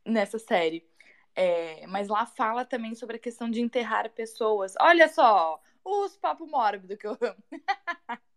nessa 0.04 0.38
série. 0.38 0.88
É, 1.34 1.86
mas 1.86 2.08
lá 2.08 2.24
fala 2.24 2.64
também 2.64 2.94
sobre 2.94 3.16
a 3.16 3.20
questão 3.20 3.50
de 3.50 3.60
enterrar 3.60 4.10
pessoas. 4.10 4.74
Olha 4.80 5.08
só, 5.08 5.60
os 5.84 6.16
papo 6.16 6.46
mórbido 6.46 6.96
que 6.96 7.06
eu 7.06 7.16
amo. 7.20 7.44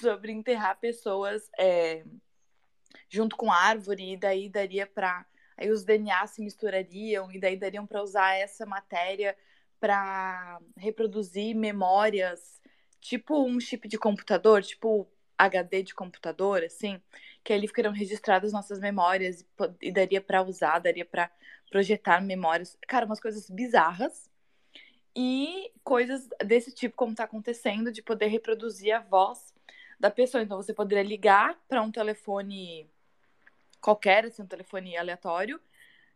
sobre 0.00 0.32
enterrar 0.32 0.78
pessoas 0.78 1.50
é, 1.58 2.04
junto 3.08 3.36
com 3.36 3.52
árvore 3.52 4.12
e 4.12 4.16
daí 4.16 4.48
daria 4.48 4.86
para 4.86 5.26
aí 5.56 5.70
os 5.70 5.84
DNA 5.84 6.26
se 6.26 6.42
misturariam 6.42 7.30
e 7.30 7.38
daí 7.38 7.56
dariam 7.56 7.86
para 7.86 8.02
usar 8.02 8.34
essa 8.34 8.66
matéria 8.66 9.36
para 9.78 10.58
reproduzir 10.76 11.54
memórias 11.54 12.61
tipo 13.02 13.44
um 13.44 13.60
chip 13.60 13.88
de 13.88 13.98
computador, 13.98 14.62
tipo 14.62 15.06
HD 15.36 15.82
de 15.82 15.94
computador, 15.94 16.62
assim, 16.62 17.02
que 17.44 17.52
ali 17.52 17.66
ficariam 17.66 17.92
registradas 17.92 18.52
nossas 18.52 18.78
memórias 18.78 19.42
e, 19.42 19.88
e 19.88 19.92
daria 19.92 20.20
para 20.20 20.42
usar, 20.42 20.78
daria 20.78 21.04
para 21.04 21.30
projetar 21.68 22.22
memórias. 22.22 22.78
Cara, 22.86 23.04
umas 23.04 23.20
coisas 23.20 23.50
bizarras. 23.50 24.30
E 25.14 25.70
coisas 25.84 26.26
desse 26.46 26.72
tipo, 26.72 26.96
como 26.96 27.12
está 27.12 27.24
acontecendo, 27.24 27.92
de 27.92 28.00
poder 28.00 28.28
reproduzir 28.28 28.94
a 28.94 29.00
voz 29.00 29.52
da 30.00 30.10
pessoa. 30.10 30.42
Então, 30.42 30.56
você 30.56 30.72
poderia 30.72 31.02
ligar 31.02 31.58
para 31.68 31.82
um 31.82 31.90
telefone 31.90 32.88
qualquer, 33.80 34.24
assim, 34.26 34.42
um 34.42 34.46
telefone 34.46 34.96
aleatório. 34.96 35.60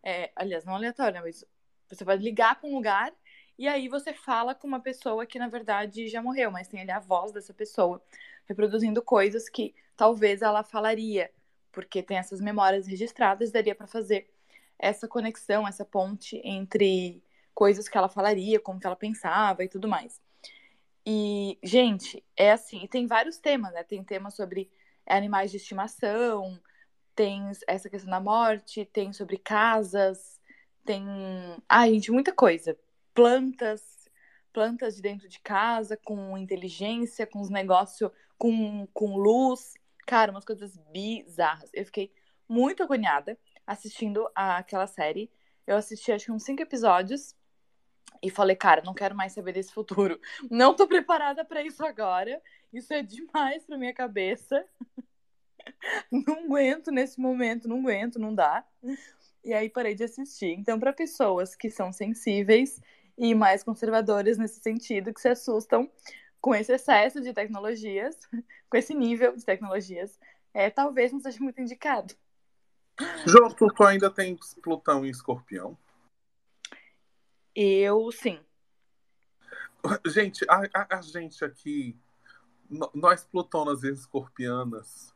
É, 0.02 0.30
aliás, 0.36 0.64
não 0.64 0.74
aleatório, 0.74 1.14
né, 1.14 1.20
mas 1.20 1.44
você 1.88 2.04
pode 2.04 2.22
ligar 2.22 2.58
para 2.58 2.70
um 2.70 2.74
lugar 2.74 3.12
e 3.58 3.66
aí 3.66 3.88
você 3.88 4.12
fala 4.12 4.54
com 4.54 4.66
uma 4.66 4.80
pessoa 4.80 5.26
que 5.26 5.38
na 5.38 5.48
verdade 5.48 6.08
já 6.08 6.22
morreu, 6.22 6.50
mas 6.50 6.68
tem 6.68 6.80
ali 6.80 6.90
a 6.90 7.00
voz 7.00 7.32
dessa 7.32 7.54
pessoa 7.54 8.02
reproduzindo 8.46 9.02
coisas 9.02 9.48
que 9.48 9.74
talvez 9.96 10.42
ela 10.42 10.62
falaria, 10.62 11.30
porque 11.72 12.02
tem 12.02 12.18
essas 12.18 12.40
memórias 12.40 12.86
registradas, 12.86 13.50
daria 13.50 13.74
para 13.74 13.86
fazer 13.86 14.28
essa 14.78 15.08
conexão, 15.08 15.66
essa 15.66 15.84
ponte 15.84 16.40
entre 16.44 17.22
coisas 17.54 17.88
que 17.88 17.96
ela 17.96 18.08
falaria, 18.08 18.60
como 18.60 18.78
que 18.78 18.86
ela 18.86 18.96
pensava 18.96 19.64
e 19.64 19.68
tudo 19.68 19.88
mais. 19.88 20.20
E, 21.04 21.58
gente, 21.62 22.22
é 22.36 22.52
assim, 22.52 22.86
tem 22.88 23.06
vários 23.06 23.38
temas, 23.38 23.72
né? 23.72 23.82
Tem 23.84 24.02
temas 24.04 24.34
sobre 24.34 24.70
animais 25.06 25.50
de 25.50 25.56
estimação, 25.56 26.60
tem 27.14 27.50
essa 27.66 27.88
questão 27.88 28.10
da 28.10 28.20
morte, 28.20 28.84
tem 28.84 29.12
sobre 29.12 29.38
casas, 29.38 30.40
tem. 30.84 31.04
Ai, 31.68 31.94
gente, 31.94 32.10
muita 32.10 32.32
coisa 32.32 32.76
plantas, 33.16 34.10
plantas 34.52 34.94
de 34.94 35.02
dentro 35.02 35.26
de 35.26 35.40
casa, 35.40 35.96
com 35.96 36.36
inteligência, 36.36 37.26
com 37.26 37.40
os 37.40 37.48
negócios, 37.48 38.10
com, 38.38 38.86
com 38.92 39.16
luz. 39.16 39.72
Cara, 40.06 40.30
umas 40.30 40.44
coisas 40.44 40.76
bizarras. 40.92 41.70
Eu 41.72 41.86
fiquei 41.86 42.12
muito 42.46 42.82
agoniada 42.82 43.38
assistindo 43.66 44.28
aquela 44.34 44.86
série. 44.86 45.30
Eu 45.66 45.76
assisti 45.76 46.12
acho 46.12 46.26
que 46.26 46.32
uns 46.32 46.44
cinco 46.44 46.62
episódios 46.62 47.34
e 48.22 48.30
falei, 48.30 48.54
cara, 48.54 48.82
não 48.84 48.94
quero 48.94 49.16
mais 49.16 49.32
saber 49.32 49.52
desse 49.52 49.72
futuro. 49.72 50.20
Não 50.50 50.76
tô 50.76 50.86
preparada 50.86 51.44
para 51.44 51.62
isso 51.62 51.84
agora. 51.84 52.40
Isso 52.72 52.92
é 52.92 53.02
demais 53.02 53.64
pra 53.64 53.78
minha 53.78 53.94
cabeça. 53.94 54.64
não 56.12 56.44
aguento 56.44 56.90
nesse 56.90 57.18
momento, 57.18 57.66
não 57.66 57.78
aguento, 57.80 58.18
não 58.18 58.34
dá. 58.34 58.64
E 59.42 59.54
aí 59.54 59.70
parei 59.70 59.94
de 59.94 60.04
assistir. 60.04 60.52
Então, 60.58 60.78
para 60.78 60.92
pessoas 60.92 61.54
que 61.54 61.70
são 61.70 61.92
sensíveis 61.92 62.80
e 63.16 63.34
mais 63.34 63.62
conservadores 63.62 64.38
nesse 64.38 64.60
sentido, 64.60 65.12
que 65.12 65.20
se 65.20 65.28
assustam 65.28 65.90
com 66.40 66.54
esse 66.54 66.72
excesso 66.72 67.20
de 67.20 67.32
tecnologias, 67.32 68.16
com 68.68 68.76
esse 68.76 68.94
nível 68.94 69.34
de 69.34 69.44
tecnologias, 69.44 70.18
é, 70.52 70.70
talvez 70.70 71.12
não 71.12 71.20
seja 71.20 71.38
muito 71.40 71.60
indicado. 71.60 72.14
João, 73.26 73.50
tu 73.50 73.84
ainda 73.84 74.10
tem 74.10 74.38
Plutão 74.62 75.04
em 75.04 75.10
escorpião? 75.10 75.76
Eu, 77.54 78.10
sim. 78.10 78.40
Gente, 80.06 80.44
a, 80.48 80.62
a, 80.74 80.98
a 80.98 81.02
gente 81.02 81.44
aqui, 81.44 81.96
nós 82.94 83.24
plutonas 83.24 83.82
e 83.82 83.90
escorpianas, 83.90 85.14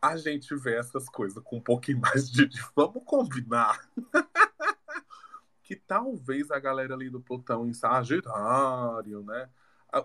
a 0.00 0.16
gente 0.16 0.54
vê 0.56 0.76
essas 0.76 1.08
coisas 1.08 1.42
com 1.42 1.56
um 1.56 1.60
pouquinho 1.60 2.00
mais 2.02 2.30
de. 2.30 2.48
Vamos 2.74 3.02
combinar. 3.04 3.88
Que 5.62 5.76
talvez 5.76 6.50
a 6.50 6.58
galera 6.58 6.94
ali 6.94 7.08
do 7.08 7.20
Plutão 7.20 7.66
em 7.66 7.72
Sagitário, 7.72 9.22
né? 9.22 9.48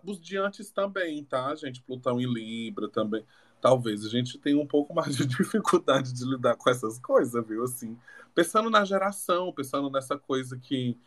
Os 0.03 0.19
diantes 0.19 0.69
também, 0.69 1.23
tá, 1.23 1.55
gente? 1.55 1.81
Plutão 1.81 2.19
em 2.19 2.31
Libra 2.31 2.89
também. 2.89 3.25
Talvez 3.61 4.05
a 4.05 4.09
gente 4.09 4.37
tenha 4.37 4.59
um 4.59 4.67
pouco 4.67 4.93
mais 4.93 5.15
de 5.15 5.25
dificuldade 5.27 6.13
de 6.13 6.25
lidar 6.25 6.55
com 6.55 6.69
essas 6.69 6.99
coisas, 6.99 7.45
viu? 7.47 7.63
Assim, 7.63 7.97
pensando 8.35 8.69
na 8.69 8.85
geração, 8.85 9.51
pensando 9.53 9.89
nessa 9.89 10.17
coisa 10.17 10.57
que, 10.57 10.97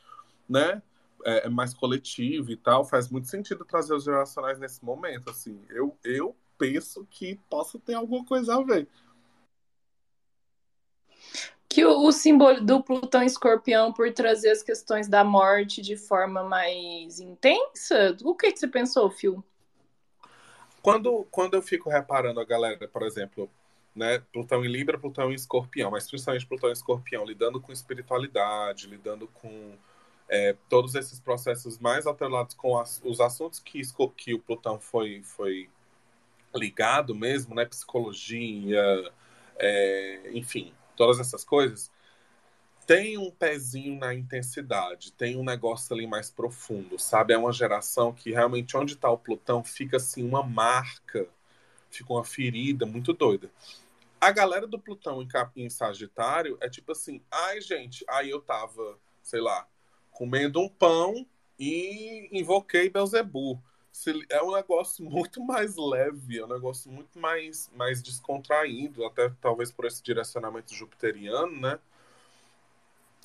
né? 0.49 0.83
É, 1.25 1.47
é 1.47 1.49
mais 1.50 1.75
coletivo 1.75 2.50
e 2.50 2.57
tal, 2.57 2.83
faz 2.83 3.11
muito 3.11 3.28
sentido 3.28 3.62
trazer 3.64 3.95
os 3.95 4.04
geracionais 4.04 4.59
nesse 4.59 4.83
momento, 4.83 5.28
assim. 5.28 5.62
Eu, 5.69 5.95
eu 6.02 6.35
penso 6.57 7.07
que 7.11 7.38
possa 7.49 7.78
ter 7.78 7.95
alguma 7.95 8.25
coisa 8.25 8.57
a 8.57 8.62
ver. 8.62 8.88
Que 11.70 11.84
o, 11.84 12.04
o 12.04 12.10
símbolo 12.10 12.60
do 12.60 12.82
Plutão 12.82 13.22
Escorpião, 13.22 13.92
por 13.92 14.12
trazer 14.12 14.50
as 14.50 14.60
questões 14.60 15.08
da 15.08 15.22
morte 15.22 15.80
de 15.80 15.96
forma 15.96 16.42
mais 16.42 17.20
intensa, 17.20 18.16
o 18.24 18.34
que, 18.34 18.50
que 18.50 18.58
você 18.58 18.66
pensou, 18.66 19.08
Phil? 19.08 19.42
Quando, 20.82 21.26
quando 21.30 21.54
eu 21.54 21.62
fico 21.62 21.88
reparando 21.88 22.40
a 22.40 22.44
galera, 22.44 22.88
por 22.88 23.02
exemplo, 23.02 23.48
né, 23.94 24.20
Plutão 24.32 24.64
em 24.64 24.68
Libra, 24.68 24.98
Plutão 24.98 25.30
em 25.30 25.34
Escorpião, 25.34 25.92
mas 25.92 26.08
principalmente 26.08 26.46
Plutão 26.46 26.70
em 26.70 26.72
Escorpião, 26.72 27.24
lidando 27.24 27.60
com 27.60 27.72
espiritualidade, 27.72 28.88
lidando 28.88 29.28
com 29.28 29.76
é, 30.28 30.56
todos 30.68 30.96
esses 30.96 31.20
processos 31.20 31.78
mais 31.78 32.06
atrelados 32.06 32.54
com 32.54 32.78
as, 32.78 33.00
os 33.04 33.20
assuntos 33.20 33.60
que, 33.60 33.80
que 34.16 34.34
o 34.34 34.40
Plutão 34.40 34.80
foi, 34.80 35.22
foi 35.22 35.68
ligado 36.52 37.14
mesmo, 37.14 37.54
né, 37.54 37.64
psicologia, 37.64 39.12
é, 39.56 40.30
enfim, 40.32 40.72
todas 41.00 41.19
essas 41.19 41.42
coisas, 41.42 41.90
tem 42.87 43.16
um 43.16 43.30
pezinho 43.30 43.99
na 43.99 44.12
intensidade, 44.12 45.12
tem 45.12 45.35
um 45.35 45.42
negócio 45.42 45.95
ali 45.95 46.07
mais 46.07 46.30
profundo, 46.30 46.99
sabe? 46.99 47.33
É 47.33 47.38
uma 47.38 47.54
geração 47.54 48.12
que 48.12 48.33
realmente 48.33 48.76
onde 48.76 48.92
está 48.92 49.09
o 49.09 49.16
Plutão 49.16 49.64
fica 49.64 49.97
assim 49.97 50.23
uma 50.23 50.42
marca, 50.42 51.26
fica 51.90 52.12
uma 52.12 52.23
ferida 52.23 52.85
muito 52.85 53.14
doida. 53.14 53.50
A 54.21 54.30
galera 54.30 54.66
do 54.66 54.78
Plutão 54.78 55.23
em, 55.23 55.28
em 55.57 55.71
Sagitário 55.71 56.59
é 56.61 56.69
tipo 56.69 56.92
assim, 56.92 57.23
ai 57.30 57.62
gente, 57.62 58.04
aí 58.07 58.28
eu 58.28 58.42
tava, 58.42 58.99
sei 59.23 59.40
lá, 59.40 59.66
comendo 60.11 60.61
um 60.61 60.69
pão 60.69 61.26
e 61.59 62.28
invoquei 62.30 62.90
Belzebu 62.90 63.59
é 64.28 64.42
um 64.42 64.52
negócio 64.54 65.04
muito 65.09 65.42
mais 65.44 65.76
leve, 65.76 66.38
é 66.38 66.44
um 66.44 66.49
negócio 66.49 66.90
muito 66.90 67.18
mais, 67.18 67.70
mais 67.75 68.02
descontraído, 68.02 69.04
até 69.04 69.30
talvez 69.40 69.70
por 69.70 69.85
esse 69.85 70.02
direcionamento 70.02 70.75
jupiteriano, 70.75 71.61
né? 71.61 71.78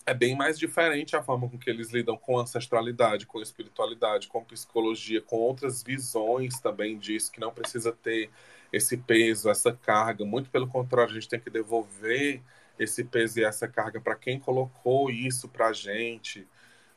É 0.08 0.14
bem 0.14 0.36
mais 0.36 0.60
diferente 0.60 1.16
a 1.16 1.24
forma 1.24 1.50
com 1.50 1.58
que 1.58 1.68
eles 1.68 1.90
lidam 1.90 2.16
com 2.16 2.38
ancestralidade, 2.38 3.26
com 3.26 3.42
espiritualidade, 3.42 4.28
com 4.28 4.44
psicologia, 4.44 5.20
com 5.20 5.38
outras 5.38 5.82
visões 5.82 6.60
também 6.60 7.00
disso, 7.00 7.32
que 7.32 7.40
não 7.40 7.52
precisa 7.52 7.92
ter 7.92 8.30
esse 8.72 8.98
peso, 8.98 9.50
essa 9.50 9.74
carga. 9.74 10.24
Muito 10.24 10.52
pelo 10.52 10.68
contrário, 10.68 11.12
a 11.12 11.14
gente 11.16 11.28
tem 11.28 11.40
que 11.40 11.50
devolver 11.50 12.40
esse 12.78 13.04
peso 13.04 13.40
e 13.40 13.44
essa 13.44 13.68
carga 13.68 14.00
para 14.00 14.16
quem 14.16 14.40
colocou 14.40 15.10
isso 15.10 15.48
para 15.48 15.70
a 15.70 15.74
gente. 15.74 16.48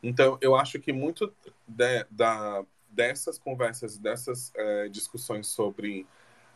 Então, 0.02 0.38
eu 0.40 0.54
acho 0.54 0.78
que 0.78 0.92
muito 0.92 1.32
de, 1.66 2.04
da, 2.10 2.64
dessas 2.98 3.38
conversas, 3.38 3.96
dessas 3.96 4.52
é, 4.56 4.88
discussões 4.88 5.46
sobre 5.46 6.04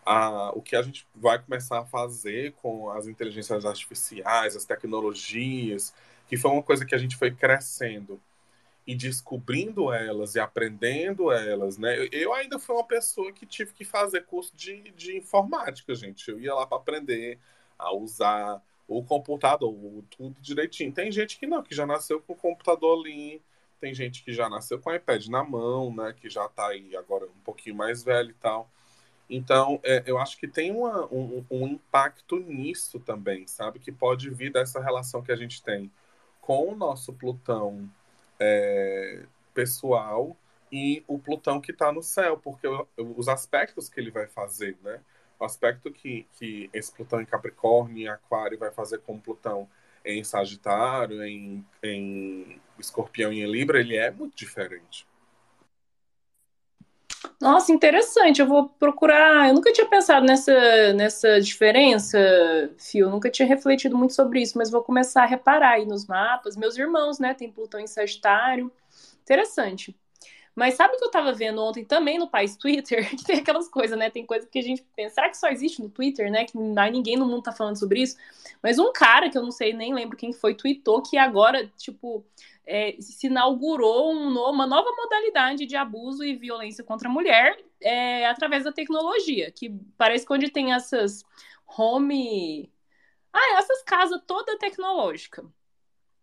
a, 0.05 0.51
o 0.57 0.61
que 0.61 0.75
a 0.75 0.83
gente 0.83 1.07
vai 1.15 1.39
começar 1.39 1.79
a 1.79 1.85
fazer 1.85 2.53
com 2.55 2.91
as 2.91 3.07
inteligências 3.07 3.65
artificiais, 3.65 4.57
as 4.57 4.65
tecnologias, 4.65 5.95
que 6.27 6.37
foi 6.37 6.51
uma 6.51 6.63
coisa 6.63 6.85
que 6.85 6.97
a 6.97 6.99
gente 6.99 7.17
foi 7.17 7.31
crescendo 7.31 8.21
e 8.85 8.97
descobrindo 8.97 9.93
elas 9.93 10.35
e 10.35 10.41
aprendendo 10.41 11.31
elas, 11.31 11.79
né? 11.79 12.09
Eu 12.11 12.35
ainda 12.35 12.59
fui 12.59 12.75
uma 12.75 12.85
pessoa 12.85 13.33
que 13.33 13.47
tive 13.47 13.73
que 13.73 13.85
fazer 13.85 14.27
curso 14.27 14.53
de, 14.57 14.91
de 14.97 15.17
informática, 15.17 15.95
gente. 15.95 16.29
Eu 16.29 16.41
ia 16.41 16.53
lá 16.53 16.67
para 16.67 16.79
aprender 16.79 17.39
a 17.79 17.95
usar 17.95 18.61
o 18.89 19.05
computador, 19.05 19.73
tudo 20.11 20.41
direitinho. 20.41 20.93
Tem 20.93 21.13
gente 21.13 21.39
que 21.39 21.47
não, 21.47 21.63
que 21.63 21.73
já 21.73 21.87
nasceu 21.87 22.21
com 22.21 22.33
o 22.33 22.37
computador 22.37 22.99
ali 22.99 23.41
tem 23.83 23.93
gente 23.93 24.23
que 24.23 24.33
já 24.33 24.49
nasceu 24.49 24.79
com 24.79 24.91
o 24.91 24.95
iPad 24.95 25.27
na 25.27 25.43
mão, 25.43 25.93
né? 25.93 26.15
Que 26.17 26.31
já 26.31 26.47
está 26.47 26.69
aí 26.69 26.97
agora 26.97 27.27
um 27.27 27.43
pouquinho 27.45 27.75
mais 27.75 28.05
velho 28.05 28.31
e 28.31 28.35
tal. 28.35 28.71
Então, 29.29 29.81
é, 29.83 30.05
eu 30.07 30.19
acho 30.19 30.39
que 30.39 30.47
tem 30.47 30.71
uma, 30.71 31.05
um, 31.07 31.45
um, 31.51 31.67
impacto 31.67 32.39
nisso 32.39 33.01
também, 33.01 33.45
sabe? 33.49 33.81
Que 33.81 33.91
pode 33.91 34.31
vir 34.31 34.53
dessa 34.53 34.81
relação 34.81 35.21
que 35.21 35.33
a 35.33 35.37
gente 35.37 35.61
tem 35.65 35.91
com 36.41 36.69
o 36.73 36.77
nosso 36.77 37.13
Plutão 37.13 37.91
é, 38.39 39.25
pessoal 39.53 40.37
e 40.71 41.03
o 41.09 41.19
Plutão 41.19 41.61
que 41.61 41.73
está 41.73 41.91
no 41.91 42.05
céu, 42.05 42.39
porque 42.39 42.69
os 42.97 43.27
aspectos 43.27 43.89
que 43.89 43.99
ele 43.99 44.13
vai 44.13 44.29
fazer, 44.29 44.77
né? 44.81 45.01
O 45.41 45.45
aspecto 45.45 45.91
que, 45.91 46.25
que 46.35 46.71
esse 46.73 46.93
Plutão 46.93 47.21
em 47.21 47.27
Capricórnio 47.27 47.99
e 47.99 48.09
Aquário 48.09 48.57
vai 48.57 48.71
fazer 48.71 48.99
com 48.99 49.17
o 49.17 49.21
Plutão 49.21 49.69
em 50.05 50.23
Sagitário, 50.23 51.25
em, 51.25 51.67
em 51.83 52.61
Escorpião 52.83 53.33
em 53.33 53.45
Libra, 53.51 53.81
ele 53.81 53.97
é 53.97 54.11
muito 54.11 54.37
diferente. 54.37 55.07
Nossa, 57.41 57.73
interessante. 57.73 58.41
Eu 58.41 58.47
vou 58.47 58.69
procurar. 58.69 59.49
Eu 59.49 59.55
nunca 59.55 59.73
tinha 59.73 59.87
pensado 59.87 60.27
nessa, 60.27 60.93
nessa 60.93 61.41
diferença, 61.41 62.19
Fio. 62.79 63.07
Eu 63.07 63.11
nunca 63.11 63.31
tinha 63.31 63.47
refletido 63.47 63.97
muito 63.97 64.15
sobre 64.15 64.41
isso, 64.41 64.57
mas 64.59 64.71
vou 64.71 64.83
começar 64.83 65.23
a 65.23 65.27
reparar 65.27 65.73
aí 65.73 65.87
nos 65.87 66.07
mapas. 66.07 66.57
Meus 66.57 66.77
irmãos, 66.77 67.19
né, 67.19 67.35
tem 67.35 67.51
Plutão 67.51 67.81
em 67.81 67.87
Sagitário. 67.87 68.71
Interessante. 69.23 69.97
Mas 70.55 70.75
sabe 70.75 70.95
o 70.95 70.99
que 70.99 71.05
eu 71.05 71.11
tava 71.11 71.33
vendo 71.33 71.63
ontem 71.63 71.85
também 71.85 72.19
no 72.19 72.29
país 72.29 72.57
Twitter? 72.57 73.09
Que 73.17 73.25
tem 73.25 73.39
aquelas 73.39 73.69
coisas, 73.69 73.99
né? 73.99 74.11
Tem 74.11 74.27
coisa 74.27 74.47
que 74.47 74.59
a 74.59 74.63
gente 74.63 74.85
pensa, 74.95 75.15
será 75.15 75.31
que 75.31 75.37
só 75.37 75.49
existe 75.49 75.81
no 75.83 75.89
Twitter, 75.89 76.31
né? 76.31 76.45
Que 76.45 76.57
ninguém 76.59 77.17
no 77.17 77.27
mundo 77.27 77.43
tá 77.43 77.53
falando 77.53 77.79
sobre 77.79 78.03
isso. 78.03 78.17
Mas 78.63 78.79
um 78.79 78.93
cara, 78.93 79.31
que 79.31 79.39
eu 79.39 79.43
não 79.43 79.51
sei, 79.51 79.73
nem 79.73 79.95
lembro 79.95 80.17
quem 80.17 80.33
foi, 80.33 80.55
tweetou 80.55 81.03
que 81.03 81.17
agora, 81.17 81.71
tipo, 81.79 82.25
é, 82.67 82.97
se 83.01 83.27
inaugurou 83.27 84.13
um, 84.13 84.39
uma 84.39 84.67
nova 84.67 84.91
modalidade 84.93 85.67
de 85.67 85.77
abuso 85.77 86.25
e 86.25 86.37
violência 86.37 86.85
contra 86.85 87.09
a 87.09 87.13
mulher 87.13 87.59
é, 87.81 88.27
através 88.27 88.65
da 88.65 88.73
tecnologia. 88.73 89.51
Que 89.51 89.71
parece 89.97 90.27
que 90.27 90.33
onde 90.33 90.51
tem 90.51 90.73
essas 90.73 91.25
home. 91.67 92.71
Ah, 93.33 93.59
essas 93.59 93.83
casas 93.83 94.21
toda 94.27 94.59
tecnológica 94.59 95.45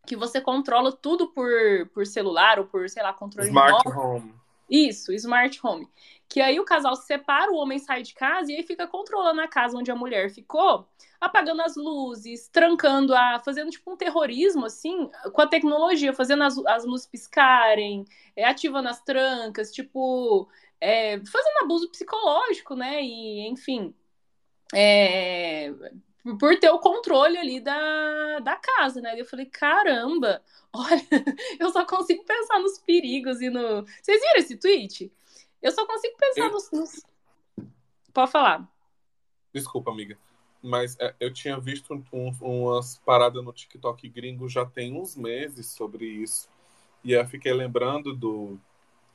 que 0.10 0.15
você 0.15 0.41
controla 0.41 0.91
tudo 0.91 1.28
por, 1.28 1.52
por 1.93 2.04
celular 2.04 2.58
ou 2.58 2.65
por, 2.65 2.89
sei 2.89 3.04
lá, 3.04 3.13
controle 3.13 3.49
Smart 3.49 3.88
remoto. 3.88 3.99
home. 3.99 4.34
Isso, 4.67 5.13
smart 5.13 5.60
home. 5.63 5.88
Que 6.30 6.42
aí 6.42 6.60
o 6.60 6.65
casal 6.65 6.96
se 6.96 7.08
separa, 7.08 7.52
o 7.52 7.56
homem 7.56 7.80
sai 7.80 8.04
de 8.04 8.13
casa 8.13 8.52
e 8.52 8.56
aí 8.56 8.63
fica 8.63 8.88
controlando 8.88 9.42
a 9.42 9.48
casa 9.48 9.76
onde 9.76 9.89
a 9.89 9.96
mulher 9.96 10.30
ficou, 10.30 10.88
apagando 11.20 11.62
as 11.63 11.76
luzes, 11.76 12.48
trancando 12.48 13.15
a. 13.15 13.39
fazendo 13.39 13.72
tipo 13.72 13.92
um 13.92 13.98
terrorismo, 13.98 14.65
assim, 14.65 15.10
com 15.34 15.42
a 15.42 15.48
tecnologia, 15.48 16.13
fazendo 16.13 16.44
as, 16.44 16.58
as 16.60 16.86
luzes 16.86 17.08
piscarem, 17.08 18.06
é, 18.36 18.46
ativando 18.46 18.89
as 18.89 19.02
trancas, 19.02 19.72
tipo. 19.72 20.48
É, 20.80 21.20
fazendo 21.26 21.63
abuso 21.63 21.89
psicológico, 21.89 22.76
né? 22.76 23.04
E, 23.04 23.48
enfim. 23.48 23.94
É, 24.74 25.74
por 26.38 26.60
ter 26.60 26.70
o 26.70 26.80
controle 26.80 27.38
ali 27.38 27.60
da, 27.60 28.39
da 28.39 28.56
casa, 28.56 29.02
né? 29.02 29.20
Eu 29.20 29.26
falei, 29.26 29.46
caramba, 29.46 30.44
olha, 30.74 31.02
eu 31.60 31.72
só 31.72 31.86
consigo 31.86 32.24
pensar 32.24 32.60
nos 32.60 32.78
perigos 32.80 33.42
e 33.42 33.50
no. 33.50 33.84
Vocês 34.02 34.22
viram 34.22 34.38
esse 34.38 34.58
tweet? 34.58 35.12
Eu 35.62 35.72
só 35.72 35.86
consigo 35.86 36.15
pensar 36.17 36.45
eu... 36.45 36.52
nos, 36.52 36.72
nos. 36.72 37.02
Pode 38.13 38.32
falar. 38.32 38.67
Desculpa, 39.54 39.91
amiga. 39.91 40.17
Mas 40.62 40.98
é, 41.00 41.15
eu 41.19 41.34
tinha 41.34 41.60
visto 41.60 41.93
um, 42.12 42.32
umas 42.41 42.98
paradas 43.00 43.43
no 43.43 43.54
TikTok 43.54 44.08
gringo 44.10 44.50
já 44.50 44.65
tem 44.65 44.93
uns 44.95 45.15
meses 45.15 45.67
sobre 45.67 46.06
isso. 46.06 46.50
E 47.04 47.13
eu 47.13 47.28
fiquei 47.28 47.54
lembrando 47.54 48.13
do, 48.13 48.60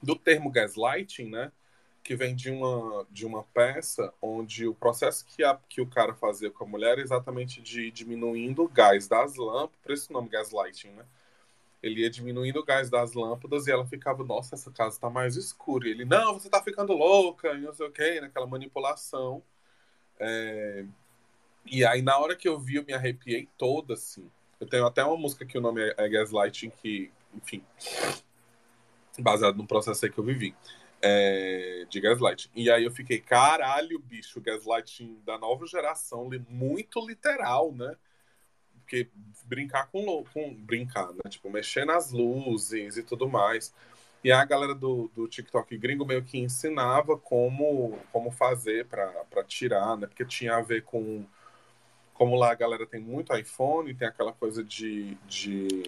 do 0.03 0.17
termo 0.17 0.51
gaslighting, 0.51 1.29
né? 1.29 1.53
que 2.05 2.15
vem 2.15 2.37
de 2.37 2.51
uma, 2.51 3.07
de 3.11 3.25
uma 3.25 3.43
peça 3.43 4.13
onde 4.21 4.69
o 4.69 4.75
processo 4.75 5.25
que, 5.25 5.43
a, 5.43 5.59
que 5.69 5.81
o 5.81 5.87
cara 5.87 6.15
fazia 6.15 6.51
com 6.51 6.65
a 6.65 6.67
mulher 6.69 6.99
é 6.99 7.01
exatamente 7.01 7.63
de 7.63 7.91
diminuindo 7.91 8.63
o 8.63 8.69
gás 8.69 9.09
das 9.09 9.37
lâmpadas, 9.37 9.81
por 9.83 9.93
isso 9.93 10.11
o 10.11 10.13
nome 10.13 10.29
gaslighting, 10.29 10.91
né? 10.91 11.07
Ele 11.85 12.01
ia 12.01 12.09
diminuindo 12.09 12.61
o 12.61 12.65
gás 12.65 12.89
das 12.89 13.13
lâmpadas 13.13 13.67
e 13.67 13.71
ela 13.71 13.87
ficava, 13.87 14.25
nossa, 14.25 14.55
essa 14.55 14.71
casa 14.71 14.99
tá 14.99 15.11
mais 15.11 15.37
escura. 15.37 15.87
E 15.87 15.91
ele, 15.91 16.07
não, 16.07 16.33
você 16.33 16.49
tá 16.49 16.63
ficando 16.63 16.95
louca, 16.95 17.53
e 17.53 17.61
não 17.61 17.75
sei 17.75 17.87
o 17.87 17.93
quê, 17.93 18.23
naquela 18.23 18.47
manipulação. 18.47 19.43
É... 20.19 20.87
E 21.67 21.85
aí, 21.85 22.01
na 22.01 22.19
hora 22.19 22.35
que 22.35 22.49
eu 22.49 22.59
vi, 22.59 22.77
eu 22.77 22.85
me 22.85 22.95
arrepiei 22.95 23.47
toda, 23.59 23.93
assim. 23.95 24.31
Eu 24.59 24.67
tenho 24.67 24.87
até 24.87 25.05
uma 25.05 25.17
música 25.19 25.45
que 25.45 25.59
o 25.59 25.61
nome 25.61 25.83
é, 25.99 26.09
Gaslighting, 26.09 26.71
que, 26.71 27.13
enfim, 27.35 27.63
baseado 29.19 29.57
num 29.57 29.67
processo 29.67 30.07
aí 30.07 30.11
que 30.11 30.19
eu 30.19 30.25
vivi. 30.25 30.55
É, 31.03 31.85
de 31.91 32.01
gaslighting. 32.01 32.49
E 32.55 32.71
aí 32.71 32.83
eu 32.83 32.91
fiquei, 32.91 33.21
caralho, 33.21 33.99
bicho, 33.99 34.41
gaslighting 34.41 35.21
da 35.27 35.37
nova 35.37 35.67
geração, 35.67 36.31
muito 36.49 37.07
literal, 37.07 37.73
né? 37.73 37.95
Porque 38.85 39.09
brincar 39.47 39.89
com, 39.91 40.25
com 40.33 40.55
brincar, 40.55 41.13
né? 41.13 41.23
Tipo, 41.29 41.51
mexer 41.51 41.85
nas 41.85 42.13
luzes 42.13 42.97
e 42.97 43.03
tudo 43.03 43.29
mais. 43.29 43.75
E 44.23 44.31
a 44.31 44.45
galera 44.45 44.75
do, 44.75 45.11
do 45.15 45.27
TikTok 45.27 45.77
gringo 45.77 46.07
meio 46.07 46.23
que 46.23 46.39
ensinava 46.39 47.19
como, 47.19 47.99
como 48.13 48.31
fazer 48.31 48.87
para 48.87 49.45
tirar, 49.47 49.97
né? 49.97 50.07
Porque 50.07 50.25
tinha 50.25 50.57
a 50.57 50.63
ver 50.63 50.83
com. 50.83 51.25
Como 52.15 52.37
lá 52.37 52.53
a 52.53 52.55
galera 52.55 52.87
tem 52.87 53.01
muito 53.01 53.37
iPhone, 53.37 53.95
tem 53.95 54.07
aquela 54.07 54.33
coisa 54.33 54.63
de, 54.63 55.17
de, 55.27 55.83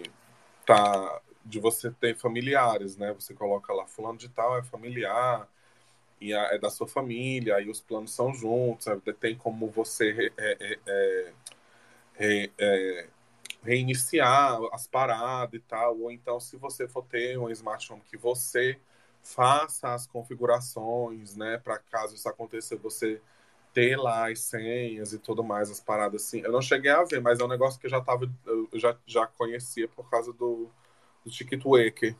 tá, 0.65 1.21
de 1.45 1.57
você 1.59 1.89
ter 1.89 2.17
familiares, 2.17 2.97
né? 2.97 3.13
Você 3.13 3.33
coloca 3.33 3.73
lá, 3.73 3.87
fulano 3.87 4.17
de 4.17 4.27
tal 4.27 4.57
é 4.57 4.63
familiar, 4.63 5.47
e 6.19 6.33
é 6.33 6.57
da 6.57 6.69
sua 6.69 6.87
família, 6.87 7.55
aí 7.55 7.69
os 7.69 7.79
planos 7.79 8.11
são 8.11 8.33
juntos, 8.33 8.87
tem 9.19 9.35
como 9.35 9.69
você 9.69 10.31
é, 10.37 10.57
é, 10.59 10.79
é, 10.85 11.33
é 12.19 13.07
reiniciar 13.63 14.59
as 14.71 14.87
paradas 14.87 15.53
e 15.53 15.59
tal, 15.59 15.99
ou 15.99 16.11
então 16.11 16.39
se 16.39 16.55
você 16.57 16.87
for 16.87 17.03
ter 17.03 17.37
um 17.37 17.49
smartphone 17.49 18.01
que 18.09 18.17
você 18.17 18.79
faça 19.21 19.93
as 19.93 20.07
configurações, 20.07 21.35
né, 21.35 21.57
para 21.57 21.77
caso 21.77 22.15
isso 22.15 22.29
aconteça, 22.29 22.77
você 22.77 23.21
ter 23.73 23.97
lá 23.97 24.31
as 24.31 24.39
senhas 24.39 25.13
e 25.13 25.19
tudo 25.19 25.43
mais, 25.43 25.69
as 25.69 25.79
paradas 25.79 26.23
assim. 26.23 26.39
Eu 26.39 26.51
não 26.51 26.61
cheguei 26.61 26.91
a 26.91 27.03
ver, 27.03 27.21
mas 27.21 27.39
é 27.39 27.43
um 27.43 27.47
negócio 27.47 27.79
que 27.79 27.85
eu 27.85 27.91
já 27.91 28.01
tava, 28.01 28.31
eu 28.45 28.69
já, 28.73 28.97
já 29.05 29.27
conhecia 29.27 29.87
por 29.89 30.09
causa 30.09 30.31
do, 30.33 30.69
do 31.23 31.29
TikTok. 31.29 32.15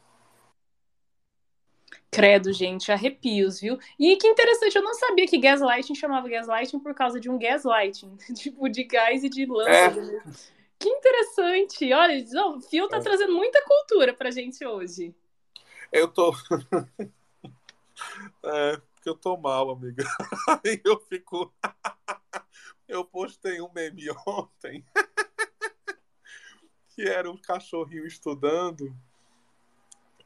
Credo, 2.09 2.53
gente, 2.53 2.91
arrepios, 2.91 3.59
viu? 3.59 3.77
E 3.99 4.15
que 4.15 4.27
interessante, 4.27 4.75
eu 4.75 4.83
não 4.83 4.93
sabia 4.93 5.27
que 5.27 5.37
gaslighting 5.37 5.93
chamava 5.93 6.29
gaslighting 6.29 6.79
por 6.79 6.93
causa 6.93 7.19
de 7.19 7.29
um 7.29 7.37
gaslighting, 7.37 8.15
tipo 8.33 8.67
de 8.69 8.83
gás 8.83 9.23
e 9.23 9.29
de 9.29 9.45
lâmpada. 9.45 10.01
É. 10.01 10.57
Que 10.79 10.89
interessante. 10.89 11.91
Olha, 11.91 12.23
o 12.49 12.61
Fio 12.61 12.87
tá 12.87 12.97
é. 12.97 13.01
trazendo 13.01 13.33
muita 13.33 13.63
cultura 13.63 14.13
pra 14.13 14.31
gente 14.31 14.65
hoje. 14.65 15.13
Eu 15.91 16.07
tô. 16.07 16.31
é, 18.43 18.77
porque 18.77 19.09
eu 19.09 19.15
tô 19.15 19.35
mal, 19.37 19.71
amiga. 19.71 20.03
Aí 20.63 20.79
eu 20.85 20.99
fico. 20.99 21.53
eu 22.87 23.03
postei 23.03 23.59
um 23.59 23.71
meme 23.73 24.05
ontem. 24.25 24.85
que 26.89 27.01
era 27.01 27.29
um 27.29 27.37
cachorrinho 27.37 28.05
estudando. 28.05 28.95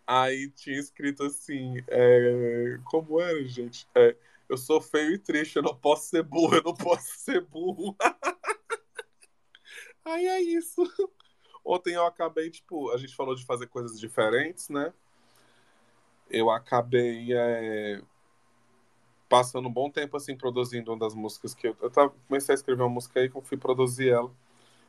Aí 0.05 0.49
tinha 0.51 0.79
escrito 0.79 1.23
assim: 1.23 1.75
é... 1.87 2.79
como 2.85 3.19
era, 3.19 3.43
gente? 3.45 3.87
É, 3.95 4.15
eu 4.49 4.57
sou 4.57 4.81
feio 4.81 5.13
e 5.13 5.17
triste, 5.17 5.55
eu 5.55 5.63
não 5.63 5.75
posso 5.75 6.09
ser 6.09 6.23
burro, 6.23 6.55
eu 6.55 6.63
não 6.63 6.73
posso 6.73 7.19
ser 7.19 7.41
burro. 7.41 7.95
Aí 10.03 10.27
é 10.27 10.41
isso. 10.41 10.81
Ontem 11.63 11.93
eu 11.93 12.05
acabei, 12.05 12.49
tipo, 12.49 12.91
a 12.91 12.97
gente 12.97 13.15
falou 13.15 13.35
de 13.35 13.45
fazer 13.45 13.67
coisas 13.67 13.99
diferentes, 13.99 14.67
né? 14.67 14.91
Eu 16.29 16.49
acabei 16.49 17.33
é, 17.33 18.01
passando 19.29 19.69
um 19.69 19.71
bom 19.71 19.89
tempo, 19.89 20.17
assim, 20.17 20.35
produzindo 20.35 20.91
uma 20.91 20.99
das 20.99 21.13
músicas 21.13 21.53
que 21.53 21.67
eu... 21.67 21.77
Eu 21.81 21.89
tava, 21.89 22.13
comecei 22.27 22.53
a 22.53 22.55
escrever 22.55 22.81
uma 22.81 22.89
música 22.89 23.19
aí, 23.19 23.29
que 23.29 23.37
eu 23.37 23.41
fui 23.41 23.57
produzir 23.57 24.09
ela. 24.09 24.31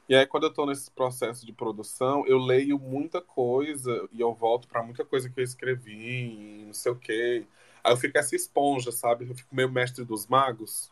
E 0.08 0.14
aí, 0.14 0.26
quando 0.26 0.44
eu 0.44 0.52
tô 0.52 0.66
nesse 0.66 0.90
processo 0.90 1.46
de 1.46 1.52
produção, 1.52 2.26
eu 2.26 2.38
leio 2.38 2.78
muita 2.78 3.20
coisa 3.20 4.08
e 4.12 4.20
eu 4.20 4.34
volto 4.34 4.68
para 4.68 4.82
muita 4.82 5.04
coisa 5.04 5.30
que 5.30 5.38
eu 5.38 5.44
escrevi, 5.44 6.64
não 6.66 6.74
sei 6.74 6.92
o 6.92 6.96
quê. 6.96 7.46
Aí 7.82 7.92
eu 7.92 7.96
fico 7.96 8.18
essa 8.18 8.36
esponja, 8.36 8.92
sabe? 8.92 9.28
Eu 9.28 9.34
fico 9.34 9.54
meio 9.54 9.70
mestre 9.70 10.04
dos 10.04 10.26
magos. 10.26 10.90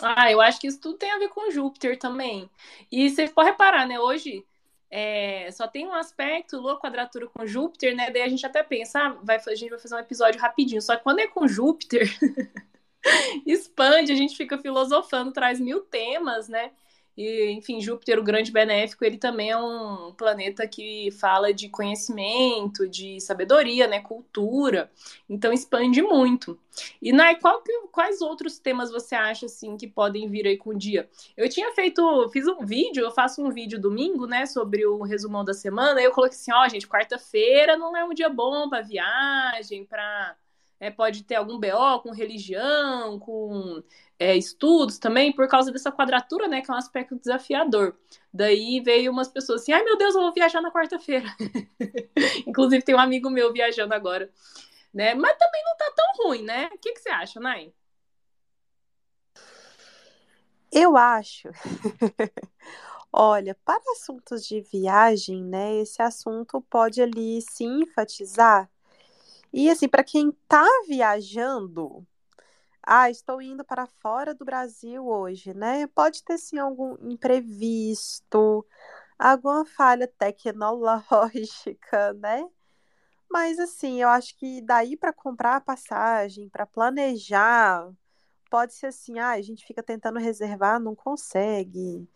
Ah, 0.00 0.30
eu 0.30 0.40
acho 0.40 0.60
que 0.60 0.66
isso 0.66 0.80
tudo 0.80 0.98
tem 0.98 1.10
a 1.12 1.18
ver 1.18 1.28
com 1.28 1.50
Júpiter 1.50 1.98
também. 1.98 2.50
E 2.90 3.08
você 3.08 3.28
pode 3.28 3.50
reparar, 3.50 3.86
né? 3.86 4.00
Hoje 4.00 4.44
é, 4.90 5.50
só 5.52 5.66
tem 5.66 5.86
um 5.86 5.94
aspecto, 5.94 6.58
Lua 6.58 6.78
quadratura 6.78 7.26
com 7.28 7.46
Júpiter, 7.46 7.96
né? 7.96 8.10
Daí 8.10 8.22
a 8.22 8.28
gente 8.28 8.44
até 8.44 8.62
pensa, 8.62 8.98
ah, 8.98 9.16
vai, 9.22 9.36
a 9.36 9.54
gente 9.54 9.70
vai 9.70 9.78
fazer 9.78 9.94
um 9.94 9.98
episódio 9.98 10.40
rapidinho. 10.40 10.82
Só 10.82 10.96
que 10.96 11.02
quando 11.02 11.20
é 11.20 11.26
com 11.28 11.46
Júpiter, 11.48 12.08
expande, 13.46 14.12
a 14.12 14.16
gente 14.16 14.36
fica 14.36 14.58
filosofando, 14.58 15.32
traz 15.32 15.60
mil 15.60 15.80
temas, 15.80 16.48
né? 16.48 16.70
E, 17.16 17.50
enfim, 17.50 17.78
Júpiter, 17.78 18.18
o 18.18 18.22
grande 18.22 18.50
benéfico, 18.50 19.04
ele 19.04 19.18
também 19.18 19.50
é 19.50 19.56
um 19.56 20.14
planeta 20.14 20.66
que 20.66 21.10
fala 21.10 21.52
de 21.52 21.68
conhecimento, 21.68 22.88
de 22.88 23.20
sabedoria, 23.20 23.86
né, 23.86 24.00
cultura. 24.00 24.90
Então 25.28 25.52
expande 25.52 26.00
muito. 26.00 26.58
E 27.02 27.12
Nai, 27.12 27.38
qual, 27.38 27.62
quais 27.90 28.22
outros 28.22 28.58
temas 28.58 28.90
você 28.90 29.14
acha 29.14 29.44
assim 29.44 29.76
que 29.76 29.86
podem 29.86 30.26
vir 30.26 30.46
aí 30.46 30.56
com 30.56 30.70
o 30.70 30.78
dia? 30.78 31.08
Eu 31.36 31.50
tinha 31.50 31.70
feito, 31.74 32.30
fiz 32.30 32.46
um 32.48 32.64
vídeo, 32.64 33.04
eu 33.04 33.10
faço 33.10 33.44
um 33.44 33.50
vídeo 33.50 33.78
domingo, 33.78 34.26
né, 34.26 34.46
sobre 34.46 34.86
o 34.86 35.02
resumão 35.02 35.44
da 35.44 35.52
semana. 35.52 36.00
Eu 36.00 36.12
coloquei 36.12 36.36
assim, 36.38 36.52
ó, 36.52 36.64
oh, 36.64 36.68
gente, 36.68 36.88
quarta-feira 36.88 37.76
não 37.76 37.94
é 37.94 38.02
um 38.04 38.14
dia 38.14 38.30
bom 38.30 38.70
para 38.70 38.80
viagem, 38.80 39.84
para 39.84 40.34
é, 40.82 40.90
pode 40.90 41.22
ter 41.22 41.36
algum 41.36 41.60
BO 41.60 42.00
com 42.02 42.10
religião, 42.10 43.16
com 43.20 43.80
é, 44.18 44.36
estudos 44.36 44.98
também, 44.98 45.32
por 45.32 45.46
causa 45.46 45.70
dessa 45.70 45.92
quadratura, 45.92 46.48
né, 46.48 46.60
que 46.60 46.68
é 46.68 46.74
um 46.74 46.76
aspecto 46.76 47.14
desafiador. 47.14 47.96
Daí 48.34 48.80
veio 48.80 49.12
umas 49.12 49.28
pessoas 49.28 49.62
assim, 49.62 49.72
ai 49.72 49.84
meu 49.84 49.96
Deus, 49.96 50.16
eu 50.16 50.22
vou 50.22 50.32
viajar 50.32 50.60
na 50.60 50.72
quarta-feira. 50.72 51.24
Inclusive 52.44 52.82
tem 52.82 52.96
um 52.96 52.98
amigo 52.98 53.30
meu 53.30 53.52
viajando 53.52 53.94
agora, 53.94 54.28
né? 54.92 55.14
Mas 55.14 55.38
também 55.38 55.62
não 55.64 55.76
tá 55.76 55.92
tão 55.94 56.26
ruim, 56.26 56.42
né? 56.42 56.68
O 56.74 56.78
que, 56.78 56.94
que 56.94 57.00
você 57.00 57.10
acha, 57.10 57.38
Nai? 57.38 57.72
Eu 60.72 60.96
acho. 60.96 61.48
Olha, 63.12 63.56
para 63.64 63.92
assuntos 63.92 64.44
de 64.44 64.60
viagem, 64.60 65.44
né, 65.44 65.76
esse 65.76 66.02
assunto 66.02 66.60
pode 66.62 67.00
ali 67.00 67.40
se 67.40 67.62
enfatizar 67.62 68.68
e 69.52 69.70
assim, 69.70 69.88
para 69.88 70.04
quem 70.04 70.30
está 70.30 70.64
viajando, 70.88 72.06
ah, 72.82 73.10
estou 73.10 73.40
indo 73.42 73.64
para 73.64 73.86
fora 73.86 74.34
do 74.34 74.44
Brasil 74.44 75.06
hoje, 75.06 75.54
né? 75.54 75.86
Pode 75.88 76.24
ter 76.24 76.38
sim 76.38 76.58
algum 76.58 76.96
imprevisto, 77.10 78.66
alguma 79.18 79.64
falha 79.66 80.08
tecnológica, 80.08 82.12
né? 82.14 82.48
Mas 83.30 83.58
assim, 83.58 84.00
eu 84.02 84.08
acho 84.08 84.36
que 84.36 84.60
daí 84.62 84.96
para 84.96 85.12
comprar 85.12 85.56
a 85.56 85.60
passagem, 85.60 86.48
para 86.48 86.66
planejar, 86.66 87.90
pode 88.50 88.74
ser 88.74 88.86
assim, 88.88 89.18
ah, 89.18 89.30
a 89.32 89.42
gente 89.42 89.64
fica 89.66 89.82
tentando 89.82 90.18
reservar, 90.18 90.80
não 90.80 90.94
consegue. 90.94 92.08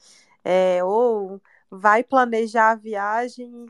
É, 0.44 0.84
ou 0.84 1.40
vai 1.70 2.04
planejar 2.04 2.72
a 2.72 2.74
viagem 2.76 3.66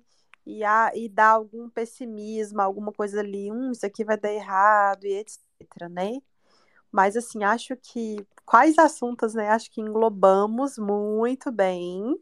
e, 0.47 0.65
a, 0.65 0.93
e 0.95 1.09
dá 1.09 1.31
algum 1.31 1.69
pessimismo, 1.69 2.61
alguma 2.61 2.93
coisa 2.93 3.21
ali, 3.21 3.51
hum, 3.53 3.73
isso 3.73 3.85
aqui 3.85 4.05
vai 4.05 4.17
dar 4.17 4.33
errado 4.33 5.05
e 5.05 5.15
etc, 5.15 5.43
né? 5.91 6.21
Mas 6.93 7.17
assim, 7.17 7.45
acho 7.45 7.77
que 7.77 8.17
quais 8.45 8.79
assuntos, 8.79 9.35
né? 9.35 9.49
Acho 9.51 9.71
que 9.71 9.81
englobamos 9.81 10.79
muito 10.79 11.51
bem. 11.51 12.17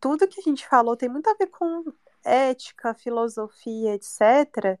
Tudo 0.00 0.26
que 0.26 0.40
a 0.40 0.42
gente 0.42 0.66
falou 0.66 0.96
tem 0.96 1.08
muito 1.08 1.28
a 1.28 1.34
ver 1.34 1.48
com 1.48 1.84
ética, 2.24 2.94
filosofia, 2.94 3.94
etc. 3.94 4.78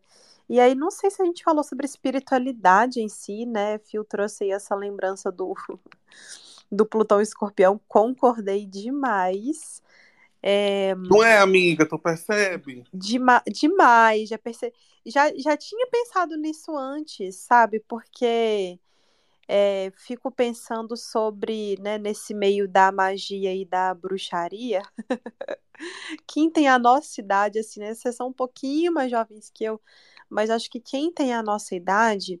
E 0.48 0.58
aí, 0.58 0.74
não 0.74 0.90
sei 0.90 1.10
se 1.10 1.22
a 1.22 1.24
gente 1.24 1.44
falou 1.44 1.62
sobre 1.62 1.86
espiritualidade 1.86 3.00
em 3.00 3.08
si, 3.08 3.46
né? 3.46 3.78
Fio 3.78 4.02
trouxe 4.04 4.50
essa 4.50 4.74
lembrança 4.74 5.30
do, 5.30 5.54
do 6.72 6.86
Plutão 6.86 7.20
Escorpião, 7.20 7.80
concordei 7.86 8.66
demais. 8.66 9.82
É, 10.42 10.94
não 10.94 11.22
é, 11.22 11.38
amiga? 11.38 11.86
Tu 11.86 11.98
percebe? 11.98 12.84
Dema 12.92 13.42
demais, 13.46 14.28
já, 14.28 14.38
perce... 14.38 14.72
já, 15.04 15.32
já 15.36 15.56
tinha 15.56 15.86
pensado 15.86 16.36
nisso 16.36 16.76
antes, 16.76 17.36
sabe? 17.36 17.80
Porque 17.86 18.78
é, 19.46 19.92
fico 19.96 20.30
pensando 20.30 20.96
sobre, 20.96 21.76
né, 21.80 21.98
nesse 21.98 22.32
meio 22.32 22.68
da 22.68 22.90
magia 22.90 23.54
e 23.54 23.64
da 23.64 23.92
bruxaria. 23.92 24.82
quem 26.26 26.50
tem 26.50 26.68
a 26.68 26.78
nossa 26.78 27.20
idade, 27.20 27.58
assim, 27.58 27.80
né? 27.80 27.94
Vocês 27.94 28.16
são 28.16 28.28
um 28.28 28.32
pouquinho 28.32 28.92
mais 28.92 29.10
jovens 29.10 29.50
que 29.52 29.64
eu, 29.64 29.80
mas 30.28 30.50
acho 30.50 30.70
que 30.70 30.80
quem 30.80 31.12
tem 31.12 31.34
a 31.34 31.42
nossa 31.42 31.74
idade, 31.74 32.40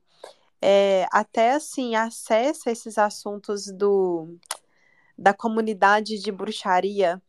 é, 0.62 1.06
até 1.12 1.52
assim, 1.52 1.96
acessa 1.96 2.70
esses 2.70 2.96
assuntos 2.98 3.66
do 3.66 4.38
da 5.18 5.34
comunidade 5.34 6.18
de 6.18 6.32
bruxaria 6.32 7.20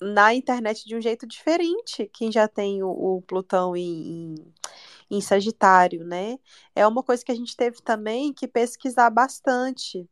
na 0.00 0.34
internet 0.34 0.86
de 0.86 0.96
um 0.96 1.00
jeito 1.00 1.26
diferente, 1.26 2.10
quem 2.12 2.30
já 2.30 2.46
tem 2.48 2.82
o, 2.82 2.88
o 2.88 3.22
Plutão 3.22 3.76
em, 3.76 4.34
em, 4.34 4.54
em, 5.10 5.20
Sagitário, 5.20 6.04
né? 6.04 6.38
É 6.74 6.86
uma 6.86 7.02
coisa 7.02 7.24
que 7.24 7.32
a 7.32 7.34
gente 7.34 7.56
teve 7.56 7.80
também 7.82 8.32
que 8.32 8.46
pesquisar 8.48 9.10
bastante. 9.10 10.08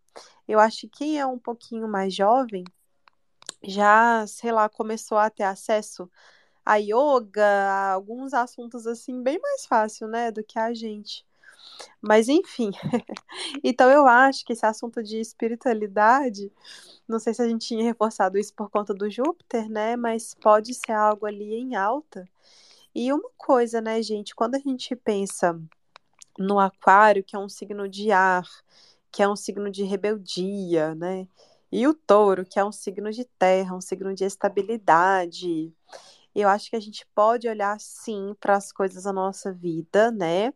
Eu 0.48 0.58
acho 0.60 0.82
que 0.82 0.88
quem 0.88 1.20
é 1.20 1.26
um 1.26 1.38
pouquinho 1.38 1.88
mais 1.88 2.14
jovem 2.14 2.64
já, 3.62 4.26
sei 4.26 4.52
lá, 4.52 4.68
começou 4.68 5.18
a 5.18 5.30
ter 5.30 5.44
acesso 5.44 6.10
a 6.64 6.76
yoga, 6.76 7.92
alguns 7.92 8.32
assuntos 8.34 8.86
assim 8.86 9.22
bem 9.22 9.38
mais 9.40 9.66
fácil, 9.66 10.08
né, 10.08 10.30
do 10.30 10.42
que 10.44 10.58
a 10.58 10.72
gente. 10.72 11.26
Mas 12.00 12.28
enfim, 12.28 12.70
então 13.64 13.90
eu 13.90 14.06
acho 14.06 14.44
que 14.44 14.52
esse 14.52 14.66
assunto 14.66 15.02
de 15.02 15.18
espiritualidade, 15.20 16.52
não 17.08 17.18
sei 17.18 17.34
se 17.34 17.42
a 17.42 17.48
gente 17.48 17.66
tinha 17.66 17.84
reforçado 17.84 18.38
isso 18.38 18.54
por 18.54 18.70
conta 18.70 18.94
do 18.94 19.10
Júpiter, 19.10 19.68
né? 19.68 19.96
Mas 19.96 20.34
pode 20.34 20.74
ser 20.74 20.92
algo 20.92 21.26
ali 21.26 21.54
em 21.54 21.74
alta. 21.76 22.28
E 22.94 23.12
uma 23.12 23.30
coisa, 23.36 23.80
né, 23.80 24.00
gente, 24.02 24.34
quando 24.34 24.54
a 24.54 24.58
gente 24.58 24.94
pensa 24.94 25.60
no 26.38 26.58
Aquário, 26.58 27.24
que 27.24 27.36
é 27.36 27.38
um 27.38 27.48
signo 27.48 27.88
de 27.88 28.12
ar, 28.12 28.48
que 29.10 29.22
é 29.22 29.28
um 29.28 29.36
signo 29.36 29.70
de 29.70 29.84
rebeldia, 29.84 30.94
né? 30.94 31.28
E 31.72 31.86
o 31.88 31.94
Touro, 31.94 32.44
que 32.44 32.58
é 32.58 32.64
um 32.64 32.72
signo 32.72 33.10
de 33.12 33.24
terra, 33.38 33.76
um 33.76 33.80
signo 33.80 34.14
de 34.14 34.24
estabilidade. 34.24 35.72
Eu 36.34 36.48
acho 36.48 36.70
que 36.70 36.76
a 36.76 36.80
gente 36.80 37.06
pode 37.14 37.48
olhar 37.48 37.78
sim 37.80 38.34
para 38.40 38.56
as 38.56 38.72
coisas 38.72 39.04
da 39.04 39.12
nossa 39.12 39.52
vida, 39.52 40.10
né? 40.10 40.52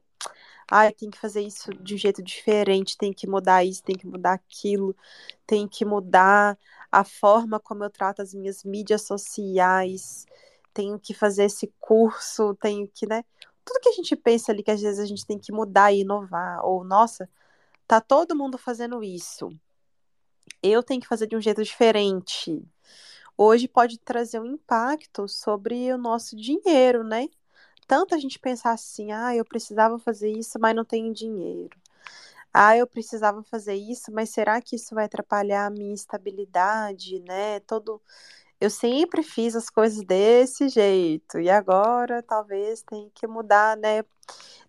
Ai, 0.71 0.93
tem 0.93 1.11
que 1.11 1.19
fazer 1.19 1.41
isso 1.41 1.71
de 1.75 1.95
um 1.95 1.99
jeito 1.99 2.23
diferente, 2.23 2.97
tem 2.97 3.13
que 3.13 3.27
mudar 3.27 3.65
isso, 3.65 3.83
tem 3.83 3.97
que 3.97 4.07
mudar 4.07 4.35
aquilo, 4.35 4.95
tem 5.47 5.67
que 5.67 5.85
mudar 5.85 6.59
a 6.93 7.05
forma 7.05 7.59
como 7.61 7.85
eu 7.85 7.91
trato 7.91 8.23
as 8.23 8.35
minhas 8.35 8.65
mídias 8.65 9.03
sociais, 9.03 10.27
tenho 10.75 10.99
que 10.99 11.15
fazer 11.15 11.45
esse 11.45 11.73
curso, 11.81 12.55
tenho 12.57 12.89
que, 12.89 13.07
né? 13.07 13.25
Tudo 13.65 13.81
que 13.81 13.89
a 13.89 13.93
gente 13.93 14.15
pensa 14.17 14.53
ali 14.53 14.63
que 14.63 14.71
às 14.71 14.81
vezes 14.81 15.01
a 15.01 15.07
gente 15.07 15.27
tem 15.27 15.39
que 15.39 15.53
mudar 15.53 15.93
e 15.93 16.01
inovar, 16.01 16.65
ou 16.65 16.85
nossa, 16.85 17.29
tá 17.87 18.01
todo 18.01 18.37
mundo 18.37 18.59
fazendo 18.59 19.03
isso. 19.03 19.49
Eu 20.63 20.83
tenho 20.83 21.01
que 21.01 21.07
fazer 21.09 21.27
de 21.27 21.37
um 21.37 21.41
jeito 21.41 21.63
diferente. 21.63 22.63
Hoje 23.37 23.69
pode 23.69 23.99
trazer 23.99 24.41
um 24.41 24.47
impacto 24.47 25.29
sobre 25.29 25.93
o 25.93 25.99
nosso 25.99 26.37
dinheiro, 26.37 27.05
né? 27.05 27.29
Tanto 27.89 28.15
a 28.15 28.19
gente 28.19 28.39
pensar 28.39 28.73
assim, 28.73 29.13
ah, 29.13 29.35
eu 29.35 29.45
precisava 29.45 29.99
fazer 29.99 30.31
isso, 30.31 30.59
mas 30.61 30.77
não 30.77 30.85
tenho 30.85 31.13
dinheiro. 31.15 31.77
Ah, 32.53 32.77
eu 32.77 32.87
precisava 32.87 33.43
fazer 33.45 33.75
isso, 33.75 34.13
mas 34.13 34.31
será 34.31 34.61
que 34.63 34.77
isso 34.77 34.95
vai 34.95 35.07
atrapalhar 35.07 35.67
a 35.67 35.71
minha 35.71 35.95
estabilidade, 35.95 37.21
né? 37.21 37.61
Todo 37.61 38.01
eu 38.61 38.71
sempre 38.71 39.23
fiz 39.23 39.57
as 39.57 39.71
coisas 39.71 40.05
desse 40.05 40.69
jeito 40.69 41.39
e 41.41 41.51
agora 41.51 42.23
talvez 42.23 42.83
tenha 42.83 43.11
que 43.15 43.27
mudar, 43.27 43.77
né? 43.77 44.05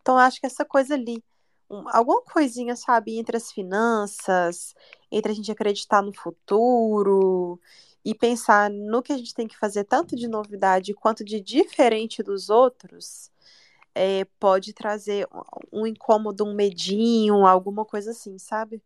Então 0.01 0.17
acho 0.17 0.39
que 0.39 0.45
essa 0.47 0.65
coisa 0.65 0.93
ali, 0.95 1.23
um, 1.69 1.87
alguma 1.89 2.21
coisinha, 2.23 2.75
sabe, 2.75 3.17
entre 3.19 3.37
as 3.37 3.51
finanças, 3.51 4.75
entre 5.11 5.31
a 5.31 5.35
gente 5.35 5.51
acreditar 5.51 6.01
no 6.01 6.13
futuro 6.13 7.59
e 8.03 8.15
pensar 8.15 8.69
no 8.69 9.01
que 9.01 9.11
a 9.11 9.17
gente 9.17 9.33
tem 9.33 9.47
que 9.47 9.57
fazer, 9.57 9.83
tanto 9.83 10.15
de 10.15 10.27
novidade 10.27 10.93
quanto 10.93 11.23
de 11.23 11.39
diferente 11.39 12.23
dos 12.23 12.49
outros, 12.49 13.31
é, 13.93 14.25
pode 14.39 14.73
trazer 14.73 15.27
um 15.71 15.85
incômodo, 15.85 16.45
um 16.45 16.53
medinho, 16.53 17.45
alguma 17.45 17.83
coisa 17.83 18.11
assim, 18.11 18.37
sabe? 18.37 18.81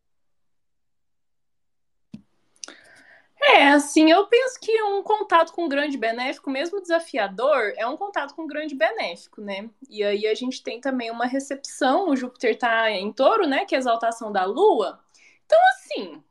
É, 3.46 3.68
assim, 3.70 4.10
eu 4.10 4.26
penso 4.28 4.58
que 4.60 4.82
um 4.84 5.04
contato 5.04 5.52
com 5.52 5.68
grande 5.68 5.98
benéfico, 5.98 6.50
mesmo 6.50 6.82
desafiador, 6.82 7.74
é 7.76 7.86
um 7.86 7.98
contato 7.98 8.34
com 8.34 8.48
grande 8.48 8.74
benéfico, 8.74 9.42
né? 9.42 9.70
E 9.90 10.02
aí 10.02 10.26
a 10.26 10.34
gente 10.34 10.64
tem 10.64 10.80
também 10.80 11.12
uma 11.12 11.26
recepção, 11.26 12.10
o 12.10 12.16
Júpiter 12.16 12.58
tá 12.58 12.90
em 12.90 13.12
touro, 13.12 13.46
né? 13.46 13.66
Que 13.66 13.76
é 13.76 13.78
a 13.78 13.80
exaltação 13.80 14.32
da 14.32 14.46
Lua. 14.46 15.04
Então, 15.46 15.60
assim, 15.72 16.23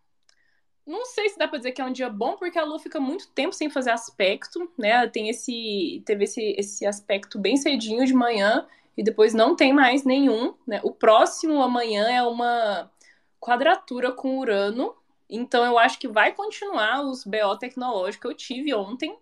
não 1.02 1.06
sei 1.06 1.28
se 1.28 1.38
dá 1.38 1.48
para 1.48 1.58
dizer 1.58 1.72
que 1.72 1.82
é 1.82 1.84
um 1.84 1.92
dia 1.92 2.08
bom, 2.08 2.36
porque 2.36 2.56
a 2.56 2.64
Lua 2.64 2.78
fica 2.78 3.00
muito 3.00 3.28
tempo 3.30 3.52
sem 3.52 3.68
fazer 3.68 3.90
aspecto, 3.90 4.70
né? 4.78 5.06
Tem 5.08 5.28
esse, 5.28 6.00
teve 6.06 6.24
esse, 6.24 6.54
esse 6.56 6.86
aspecto 6.86 7.40
bem 7.40 7.56
cedinho 7.56 8.06
de 8.06 8.14
manhã 8.14 8.66
e 8.96 9.02
depois 9.02 9.34
não 9.34 9.56
tem 9.56 9.72
mais 9.72 10.04
nenhum, 10.04 10.54
né? 10.64 10.80
O 10.84 10.92
próximo 10.92 11.60
amanhã 11.60 12.08
é 12.08 12.22
uma 12.22 12.88
quadratura 13.40 14.12
com 14.12 14.38
Urano, 14.38 14.94
então 15.28 15.64
eu 15.64 15.76
acho 15.76 15.98
que 15.98 16.06
vai 16.06 16.32
continuar 16.32 17.02
os 17.02 17.24
BO 17.24 17.56
tecnológicos 17.58 18.20
que 18.20 18.26
eu 18.28 18.34
tive 18.34 18.72
ontem. 18.72 19.18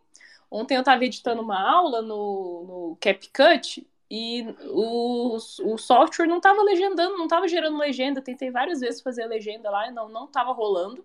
Ontem 0.51 0.75
eu 0.75 0.81
estava 0.81 1.03
editando 1.03 1.40
uma 1.40 1.61
aula 1.62 2.03
no, 2.03 2.64
no 2.90 2.99
CapCut 3.01 3.87
e 4.11 4.45
o, 4.69 5.37
o 5.37 5.79
software 5.79 6.27
não 6.27 6.38
estava 6.38 6.61
legendando, 6.62 7.16
não 7.16 7.25
estava 7.25 7.49
gerando 7.49 7.79
legenda. 7.79 8.21
Tentei 8.21 8.51
várias 8.51 8.81
vezes 8.81 9.01
fazer 9.01 9.25
legenda 9.27 9.71
lá 9.71 9.88
e 9.88 9.93
não, 9.93 10.11
não 10.11 10.27
estava 10.27 10.53
rolando. 10.53 11.03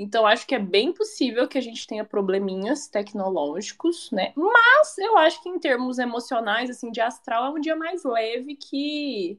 Então, 0.00 0.24
acho 0.24 0.46
que 0.46 0.54
é 0.54 0.60
bem 0.60 0.92
possível 0.92 1.48
que 1.48 1.58
a 1.58 1.60
gente 1.60 1.84
tenha 1.84 2.04
probleminhas 2.04 2.86
tecnológicos, 2.86 4.12
né? 4.12 4.32
Mas 4.36 4.96
eu 4.96 5.18
acho 5.18 5.42
que 5.42 5.48
em 5.48 5.58
termos 5.58 5.98
emocionais, 5.98 6.70
assim, 6.70 6.92
de 6.92 7.00
astral, 7.00 7.46
é 7.46 7.50
um 7.50 7.60
dia 7.60 7.74
mais 7.74 8.04
leve 8.04 8.54
que, 8.54 9.36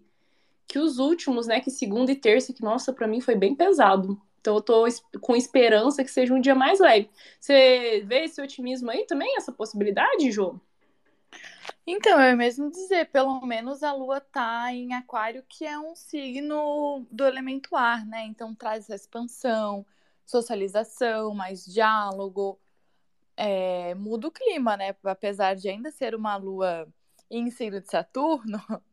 que 0.67 0.77
os 0.77 0.99
últimos, 0.99 1.47
né? 1.47 1.61
Que 1.61 1.71
segunda 1.71 2.11
e 2.11 2.15
terça, 2.15 2.51
que, 2.51 2.61
nossa, 2.61 2.91
para 2.91 3.07
mim 3.07 3.21
foi 3.21 3.35
bem 3.35 3.55
pesado. 3.55 4.21
Então, 4.41 4.55
eu 4.55 4.61
tô 4.61 4.85
com 5.21 5.33
esperança 5.33 6.03
que 6.03 6.11
seja 6.11 6.33
um 6.33 6.41
dia 6.41 6.55
mais 6.55 6.81
leve. 6.81 7.09
Você 7.39 8.03
vê 8.05 8.25
esse 8.25 8.41
otimismo 8.41 8.91
aí 8.91 9.05
também, 9.05 9.37
essa 9.37 9.53
possibilidade, 9.53 10.29
Jô? 10.29 10.59
Então, 11.87 12.21
eu 12.21 12.35
mesmo 12.35 12.69
dizer, 12.69 13.07
pelo 13.11 13.39
menos 13.45 13.81
a 13.81 13.93
Lua 13.93 14.19
tá 14.19 14.73
em 14.73 14.93
Aquário, 14.93 15.41
que 15.47 15.65
é 15.65 15.79
um 15.79 15.95
signo 15.95 17.05
do 17.09 17.25
elemento 17.25 17.77
ar, 17.77 18.05
né? 18.05 18.25
Então 18.25 18.53
traz 18.53 18.83
essa 18.85 18.95
expansão, 18.95 19.85
socialização, 20.29 21.33
mais 21.33 21.65
diálogo. 21.65 22.59
É, 23.35 23.95
muda 23.95 24.27
o 24.27 24.31
clima, 24.31 24.77
né? 24.77 24.95
Apesar 25.03 25.55
de 25.55 25.69
ainda 25.69 25.91
ser 25.91 26.13
uma 26.13 26.35
lua 26.35 26.87
em 27.29 27.49
signo 27.49 27.81
de 27.81 27.89
Saturno, 27.89 28.59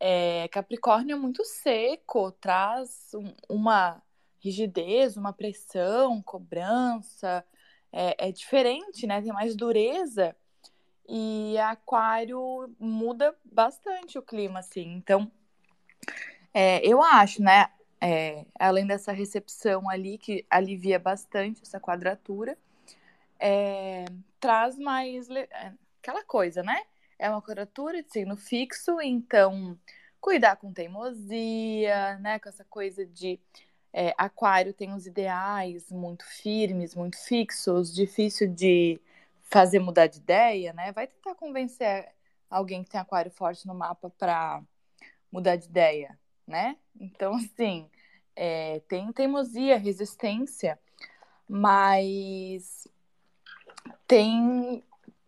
é, 0.00 0.48
Capricórnio 0.48 1.14
é 1.14 1.18
muito 1.18 1.44
seco, 1.44 2.32
traz 2.32 3.10
um, 3.14 3.34
uma 3.48 4.02
rigidez, 4.40 5.16
uma 5.16 5.32
pressão, 5.32 6.22
cobrança. 6.22 7.44
É, 7.92 8.28
é, 8.28 8.32
diferente, 8.32 9.06
né? 9.06 9.22
Tem 9.22 9.32
mais 9.32 9.56
dureza. 9.56 10.36
E 11.08 11.56
Aquário 11.58 12.74
muda 12.78 13.34
bastante 13.44 14.18
o 14.18 14.22
clima, 14.22 14.58
assim. 14.58 14.94
Então, 14.94 15.30
é, 16.52 16.84
eu 16.86 17.02
acho, 17.02 17.42
né? 17.42 17.70
É, 18.00 18.44
além 18.58 18.86
dessa 18.86 19.12
recepção 19.12 19.88
ali, 19.88 20.18
que 20.18 20.44
alivia 20.50 20.98
bastante 20.98 21.62
essa 21.62 21.80
quadratura, 21.80 22.56
é, 23.38 24.04
traz 24.40 24.78
mais 24.78 25.28
é, 25.30 25.72
aquela 26.02 26.24
coisa, 26.24 26.62
né? 26.62 26.82
É 27.18 27.28
uma 27.30 27.42
quadratura 27.42 28.02
de 28.02 28.12
signo 28.12 28.36
fixo, 28.36 29.00
então 29.00 29.78
cuidar 30.20 30.56
com 30.56 30.72
teimosia, 30.72 32.18
né? 32.18 32.38
Com 32.38 32.48
essa 32.48 32.64
coisa 32.64 33.06
de 33.06 33.40
é, 33.92 34.14
aquário 34.18 34.74
tem 34.74 34.92
os 34.92 35.06
ideais 35.06 35.90
muito 35.90 36.24
firmes, 36.26 36.94
muito 36.94 37.16
fixos, 37.16 37.94
difícil 37.94 38.46
de 38.48 39.00
fazer 39.40 39.78
mudar 39.78 40.06
de 40.06 40.18
ideia, 40.18 40.72
né? 40.72 40.92
Vai 40.92 41.06
tentar 41.06 41.34
convencer 41.34 42.12
alguém 42.50 42.84
que 42.84 42.90
tem 42.90 43.00
aquário 43.00 43.30
forte 43.30 43.66
no 43.66 43.74
mapa 43.74 44.10
para 44.18 44.62
mudar 45.32 45.56
de 45.56 45.66
ideia, 45.66 46.18
né? 46.46 46.76
Então, 46.98 47.34
assim, 47.34 47.90
é, 48.34 48.80
tem 48.88 49.12
teimosia, 49.12 49.78
resistência, 49.78 50.78
mas 51.48 52.88
tem, 54.06 54.82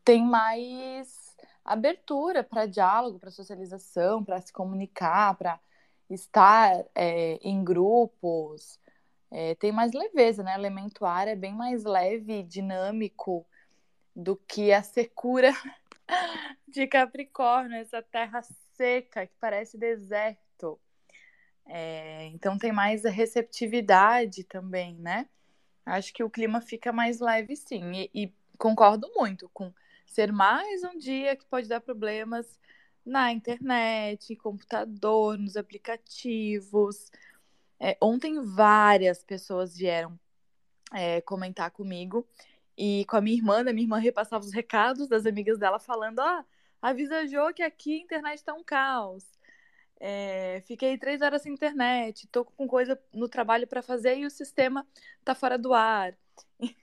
tem 0.04 0.22
mais 0.22 1.36
abertura 1.64 2.42
para 2.42 2.66
diálogo, 2.66 3.18
para 3.18 3.30
socialização, 3.30 4.24
para 4.24 4.40
se 4.40 4.52
comunicar, 4.52 5.34
para 5.36 5.60
estar 6.08 6.84
é, 6.94 7.38
em 7.42 7.62
grupos. 7.62 8.78
É, 9.30 9.54
tem 9.56 9.70
mais 9.70 9.92
leveza, 9.92 10.42
né? 10.42 10.54
Elemento 10.54 11.04
ar 11.04 11.28
é 11.28 11.36
bem 11.36 11.54
mais 11.54 11.84
leve, 11.84 12.42
dinâmico 12.42 13.46
do 14.16 14.34
que 14.34 14.72
a 14.72 14.82
secura 14.82 15.52
de 16.66 16.86
Capricórnio, 16.86 17.76
essa 17.76 18.02
terra 18.02 18.42
seca 18.74 19.26
que 19.26 19.34
parece 19.38 19.76
deserto. 19.76 20.47
É, 21.68 22.24
então 22.28 22.58
tem 22.58 22.72
mais 22.72 23.04
receptividade 23.04 24.42
também, 24.44 24.94
né? 24.96 25.28
Acho 25.84 26.12
que 26.12 26.24
o 26.24 26.30
clima 26.30 26.60
fica 26.60 26.92
mais 26.92 27.20
leve, 27.20 27.54
sim. 27.56 27.92
E, 27.92 28.10
e, 28.14 28.32
concordo 28.56 29.08
muito 29.14 29.48
com 29.50 29.72
ser 30.06 30.32
mais 30.32 30.82
um 30.82 30.98
dia 30.98 31.36
que 31.36 31.44
pode 31.44 31.68
dar 31.68 31.80
problemas 31.80 32.58
na 33.04 33.32
internet, 33.32 34.34
computador, 34.36 35.38
nos 35.38 35.56
aplicativos. 35.56 37.10
É, 37.78 37.96
ontem 38.00 38.42
várias 38.42 39.22
pessoas 39.22 39.76
vieram 39.76 40.18
é, 40.92 41.20
comentar 41.20 41.70
comigo 41.70 42.26
e 42.76 43.04
com 43.06 43.16
a 43.16 43.20
minha 43.20 43.36
irmã, 43.36 43.60
a 43.60 43.64
minha 43.64 43.82
irmã 43.82 43.98
repassava 43.98 44.44
os 44.44 44.52
recados 44.52 45.08
das 45.08 45.26
amigas 45.26 45.58
dela 45.58 45.78
falando: 45.78 46.20
ó, 46.20 46.40
oh, 46.40 46.44
avisa 46.80 47.26
Jo 47.26 47.52
que 47.54 47.62
aqui 47.62 47.98
a 47.98 48.02
internet 48.02 48.42
tá 48.44 48.54
um 48.54 48.64
caos. 48.64 49.24
É, 50.00 50.62
fiquei 50.66 50.96
três 50.96 51.22
horas 51.22 51.42
sem 51.42 51.52
internet, 51.52 52.28
tô 52.28 52.44
com 52.44 52.68
coisa 52.68 53.00
no 53.12 53.28
trabalho 53.28 53.66
para 53.66 53.82
fazer 53.82 54.16
e 54.16 54.26
o 54.26 54.30
sistema 54.30 54.86
tá 55.24 55.34
fora 55.34 55.58
do 55.58 55.74
ar. 55.74 56.16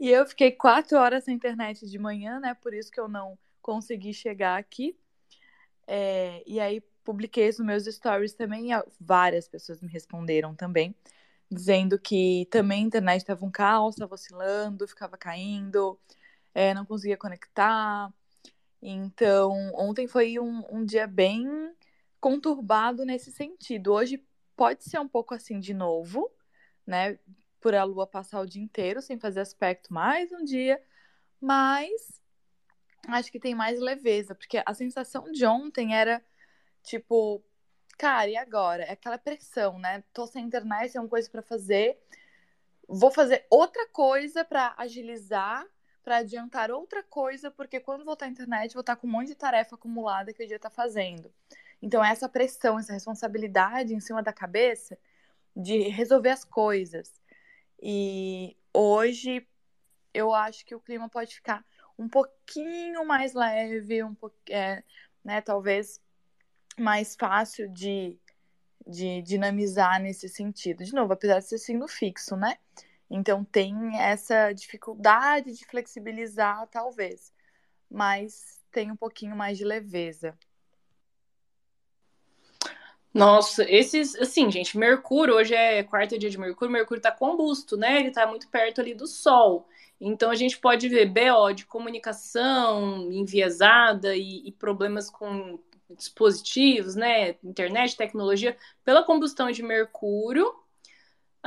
e 0.00 0.08
eu 0.08 0.26
fiquei 0.26 0.52
quatro 0.52 0.98
horas 0.98 1.24
sem 1.24 1.34
internet 1.34 1.86
de 1.86 1.98
manhã, 1.98 2.40
né? 2.40 2.54
Por 2.54 2.72
isso 2.72 2.90
que 2.90 3.00
eu 3.00 3.08
não 3.08 3.38
consegui 3.60 4.14
chegar 4.14 4.58
aqui. 4.58 4.96
É, 5.86 6.42
e 6.46 6.58
aí 6.58 6.80
publiquei 7.04 7.46
nos 7.48 7.58
meus 7.60 7.84
stories 7.84 8.34
também. 8.34 8.72
E 8.72 8.82
várias 9.00 9.48
pessoas 9.48 9.80
me 9.82 9.90
responderam 9.90 10.54
também, 10.54 10.94
dizendo 11.50 11.98
que 11.98 12.46
também 12.50 12.82
a 12.84 12.86
internet 12.86 13.20
estava 13.20 13.44
um 13.44 13.50
caos, 13.50 13.94
estava 13.94 14.14
oscilando, 14.14 14.88
ficava 14.88 15.18
caindo, 15.18 15.98
é, 16.54 16.72
não 16.72 16.86
conseguia 16.86 17.16
conectar. 17.16 18.12
Então, 18.80 19.72
ontem 19.74 20.06
foi 20.06 20.38
um, 20.38 20.64
um 20.70 20.84
dia 20.84 21.06
bem 21.06 21.46
conturbado 22.20 23.04
nesse 23.04 23.30
sentido. 23.30 23.92
Hoje 23.92 24.24
pode 24.56 24.84
ser 24.84 24.98
um 24.98 25.08
pouco 25.08 25.34
assim 25.34 25.60
de 25.60 25.72
novo, 25.72 26.30
né? 26.86 27.18
Por 27.60 27.74
a 27.74 27.84
lua 27.84 28.06
passar 28.06 28.40
o 28.40 28.46
dia 28.46 28.62
inteiro 28.62 29.00
sem 29.02 29.18
fazer 29.18 29.40
aspecto 29.40 29.92
mais 29.92 30.32
um 30.32 30.44
dia, 30.44 30.82
mas 31.40 32.20
acho 33.06 33.30
que 33.30 33.40
tem 33.40 33.54
mais 33.54 33.80
leveza, 33.80 34.34
porque 34.34 34.62
a 34.64 34.74
sensação 34.74 35.30
de 35.30 35.44
ontem 35.46 35.94
era 35.94 36.22
tipo, 36.82 37.42
cara, 37.96 38.28
e 38.28 38.36
agora? 38.36 38.84
É 38.84 38.92
aquela 38.92 39.18
pressão, 39.18 39.78
né? 39.78 40.02
Tô 40.12 40.26
sem 40.26 40.44
internet, 40.44 40.92
tem 40.92 41.00
uma 41.00 41.08
coisa 41.08 41.28
para 41.30 41.42
fazer, 41.42 41.98
vou 42.88 43.10
fazer 43.10 43.46
outra 43.50 43.86
coisa 43.88 44.44
para 44.44 44.74
agilizar, 44.76 45.66
para 46.02 46.18
adiantar 46.18 46.70
outra 46.70 47.02
coisa, 47.02 47.50
porque 47.50 47.78
quando 47.80 48.04
voltar 48.04 48.26
à 48.26 48.28
internet, 48.28 48.72
vou 48.72 48.80
estar 48.80 48.96
com 48.96 49.06
um 49.06 49.10
monte 49.10 49.28
de 49.28 49.34
tarefa 49.34 49.74
acumulada 49.74 50.32
que 50.32 50.42
o 50.42 50.46
dia 50.46 50.58
tá 50.58 50.70
fazendo. 50.70 51.32
Então, 51.80 52.04
essa 52.04 52.28
pressão, 52.28 52.78
essa 52.78 52.92
responsabilidade 52.92 53.94
em 53.94 54.00
cima 54.00 54.22
da 54.22 54.32
cabeça 54.32 54.98
de 55.54 55.88
resolver 55.88 56.30
as 56.30 56.44
coisas. 56.44 57.12
E 57.80 58.56
hoje 58.72 59.46
eu 60.12 60.34
acho 60.34 60.64
que 60.64 60.74
o 60.74 60.80
clima 60.80 61.08
pode 61.08 61.34
ficar 61.34 61.64
um 61.98 62.08
pouquinho 62.08 63.04
mais 63.04 63.34
leve, 63.34 64.02
um 64.02 64.14
po 64.14 64.32
é, 64.48 64.82
né, 65.24 65.40
talvez 65.40 66.00
mais 66.78 67.16
fácil 67.16 67.68
de, 67.68 68.16
de 68.86 69.20
dinamizar 69.22 70.00
nesse 70.00 70.28
sentido. 70.28 70.84
De 70.84 70.94
novo, 70.94 71.12
apesar 71.12 71.40
de 71.40 71.46
ser 71.46 71.58
signo 71.58 71.88
fixo, 71.88 72.36
né? 72.36 72.56
Então 73.10 73.44
tem 73.44 73.74
essa 74.00 74.52
dificuldade 74.52 75.52
de 75.52 75.64
flexibilizar, 75.64 76.66
talvez, 76.68 77.32
mas 77.90 78.60
tem 78.70 78.92
um 78.92 78.96
pouquinho 78.96 79.34
mais 79.34 79.58
de 79.58 79.64
leveza. 79.64 80.38
Nossa, 83.12 83.64
esses, 83.68 84.14
assim, 84.16 84.50
gente, 84.50 84.76
Mercúrio, 84.78 85.34
hoje 85.34 85.54
é 85.54 85.82
quarto 85.82 86.18
dia 86.18 86.30
de 86.30 86.38
Mercúrio, 86.38 86.72
Mercúrio 86.72 87.02
tá 87.02 87.10
combusto, 87.10 87.76
né? 87.76 88.00
Ele 88.00 88.10
tá 88.10 88.26
muito 88.26 88.48
perto 88.48 88.80
ali 88.80 88.94
do 88.94 89.06
Sol. 89.06 89.66
Então 90.00 90.30
a 90.30 90.34
gente 90.34 90.58
pode 90.58 90.88
ver 90.88 91.06
BO 91.06 91.52
de 91.52 91.66
comunicação 91.66 93.10
enviesada 93.10 94.14
e, 94.14 94.46
e 94.46 94.52
problemas 94.52 95.10
com 95.10 95.58
dispositivos, 95.96 96.94
né, 96.94 97.30
internet, 97.42 97.96
tecnologia, 97.96 98.56
pela 98.84 99.02
combustão 99.04 99.50
de 99.50 99.62
Mercúrio. 99.62 100.54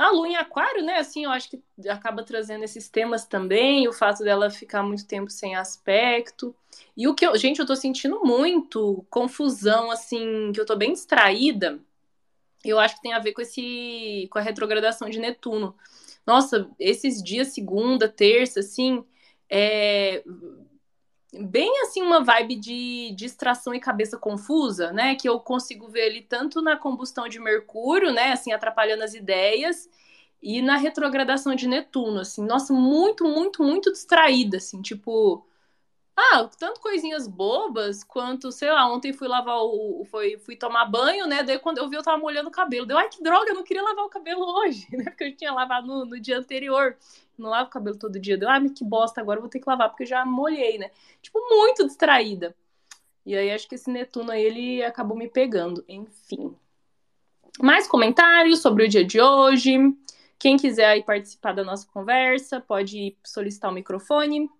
A 0.02 0.10
Lua 0.10 0.28
em 0.28 0.36
Aquário, 0.36 0.82
né, 0.82 0.98
assim, 0.98 1.24
eu 1.24 1.30
acho 1.30 1.48
que 1.48 1.62
acaba 1.88 2.24
trazendo 2.24 2.64
esses 2.64 2.88
temas 2.88 3.24
também, 3.24 3.86
o 3.86 3.92
fato 3.92 4.24
dela 4.24 4.50
ficar 4.50 4.82
muito 4.82 5.06
tempo 5.06 5.30
sem 5.30 5.54
aspecto. 5.54 6.54
E 6.96 7.06
o 7.06 7.14
que 7.14 7.24
eu, 7.24 7.36
gente, 7.36 7.60
eu 7.60 7.66
tô 7.66 7.76
sentindo 7.76 8.20
muito 8.24 9.06
confusão, 9.08 9.90
assim, 9.90 10.50
que 10.52 10.60
eu 10.60 10.66
tô 10.66 10.74
bem 10.74 10.92
distraída. 10.92 11.78
Eu 12.64 12.78
acho 12.78 12.96
que 12.96 13.02
tem 13.02 13.12
a 13.12 13.18
ver 13.18 13.32
com 13.32 13.42
esse 13.42 14.28
com 14.30 14.38
a 14.38 14.42
retrogradação 14.42 15.08
de 15.08 15.18
Netuno. 15.18 15.76
Nossa, 16.26 16.68
esses 16.78 17.22
dias, 17.22 17.48
segunda, 17.48 18.08
terça, 18.08 18.60
assim, 18.60 19.04
é, 19.48 20.24
bem 21.32 21.80
assim 21.82 22.02
uma 22.02 22.22
vibe 22.22 22.56
de 22.56 23.12
distração 23.16 23.74
e 23.74 23.80
cabeça 23.80 24.18
confusa, 24.18 24.92
né? 24.92 25.14
Que 25.14 25.28
eu 25.28 25.40
consigo 25.40 25.88
ver 25.88 26.06
ele 26.06 26.22
tanto 26.22 26.60
na 26.62 26.76
combustão 26.76 27.28
de 27.28 27.38
Mercúrio, 27.40 28.12
né? 28.12 28.32
Assim, 28.32 28.52
atrapalhando 28.52 29.02
as 29.04 29.14
ideias, 29.14 29.88
e 30.42 30.60
na 30.60 30.76
retrogradação 30.76 31.54
de 31.54 31.68
Netuno, 31.68 32.20
assim, 32.20 32.44
nossa, 32.44 32.72
muito, 32.72 33.24
muito, 33.24 33.62
muito 33.62 33.92
distraída, 33.92 34.56
assim, 34.58 34.82
tipo. 34.82 35.46
Ah, 36.16 36.48
tanto 36.58 36.80
coisinhas 36.80 37.26
bobas 37.26 38.04
quanto, 38.04 38.52
sei 38.52 38.70
lá, 38.70 38.86
ontem 38.92 39.12
fui 39.12 39.28
lavar 39.28 39.58
o. 39.58 40.04
Foi, 40.10 40.36
fui 40.38 40.56
tomar 40.56 40.84
banho, 40.84 41.26
né? 41.26 41.42
Daí 41.42 41.58
quando 41.58 41.78
eu 41.78 41.88
vi, 41.88 41.96
eu 41.96 42.02
tava 42.02 42.18
molhando 42.18 42.48
o 42.48 42.52
cabelo. 42.52 42.86
Deu, 42.86 42.98
ai, 42.98 43.08
que 43.08 43.22
droga, 43.22 43.50
eu 43.50 43.54
não 43.54 43.64
queria 43.64 43.82
lavar 43.82 44.04
o 44.04 44.10
cabelo 44.10 44.44
hoje, 44.58 44.86
né? 44.96 45.04
Porque 45.04 45.24
eu 45.24 45.36
tinha 45.36 45.52
lavado 45.52 45.86
no, 45.86 46.04
no 46.04 46.20
dia 46.20 46.38
anterior 46.38 46.96
não 47.42 47.50
lavo 47.50 47.68
o 47.68 47.72
cabelo 47.72 47.98
todo 47.98 48.20
dia. 48.20 48.38
Deu, 48.38 48.48
ah, 48.48 48.60
que 48.60 48.84
bosta, 48.84 49.20
agora 49.20 49.38
eu 49.38 49.42
vou 49.42 49.50
ter 49.50 49.60
que 49.60 49.68
lavar 49.68 49.88
porque 49.88 50.04
eu 50.04 50.06
já 50.08 50.24
molhei, 50.24 50.78
né? 50.78 50.90
Tipo, 51.20 51.40
muito 51.48 51.86
distraída. 51.86 52.54
E 53.24 53.36
aí 53.36 53.50
acho 53.50 53.68
que 53.68 53.74
esse 53.74 53.90
Netuno 53.90 54.32
aí, 54.32 54.42
ele 54.42 54.84
acabou 54.84 55.16
me 55.16 55.28
pegando. 55.28 55.84
Enfim. 55.88 56.54
Mais 57.60 57.86
comentários 57.86 58.60
sobre 58.60 58.84
o 58.84 58.88
dia 58.88 59.04
de 59.04 59.20
hoje. 59.20 59.76
Quem 60.38 60.56
quiser 60.56 60.86
aí 60.86 61.02
participar 61.02 61.52
da 61.52 61.62
nossa 61.62 61.86
conversa, 61.86 62.60
pode 62.60 63.16
solicitar 63.22 63.70
o 63.70 63.74
microfone. 63.74 64.50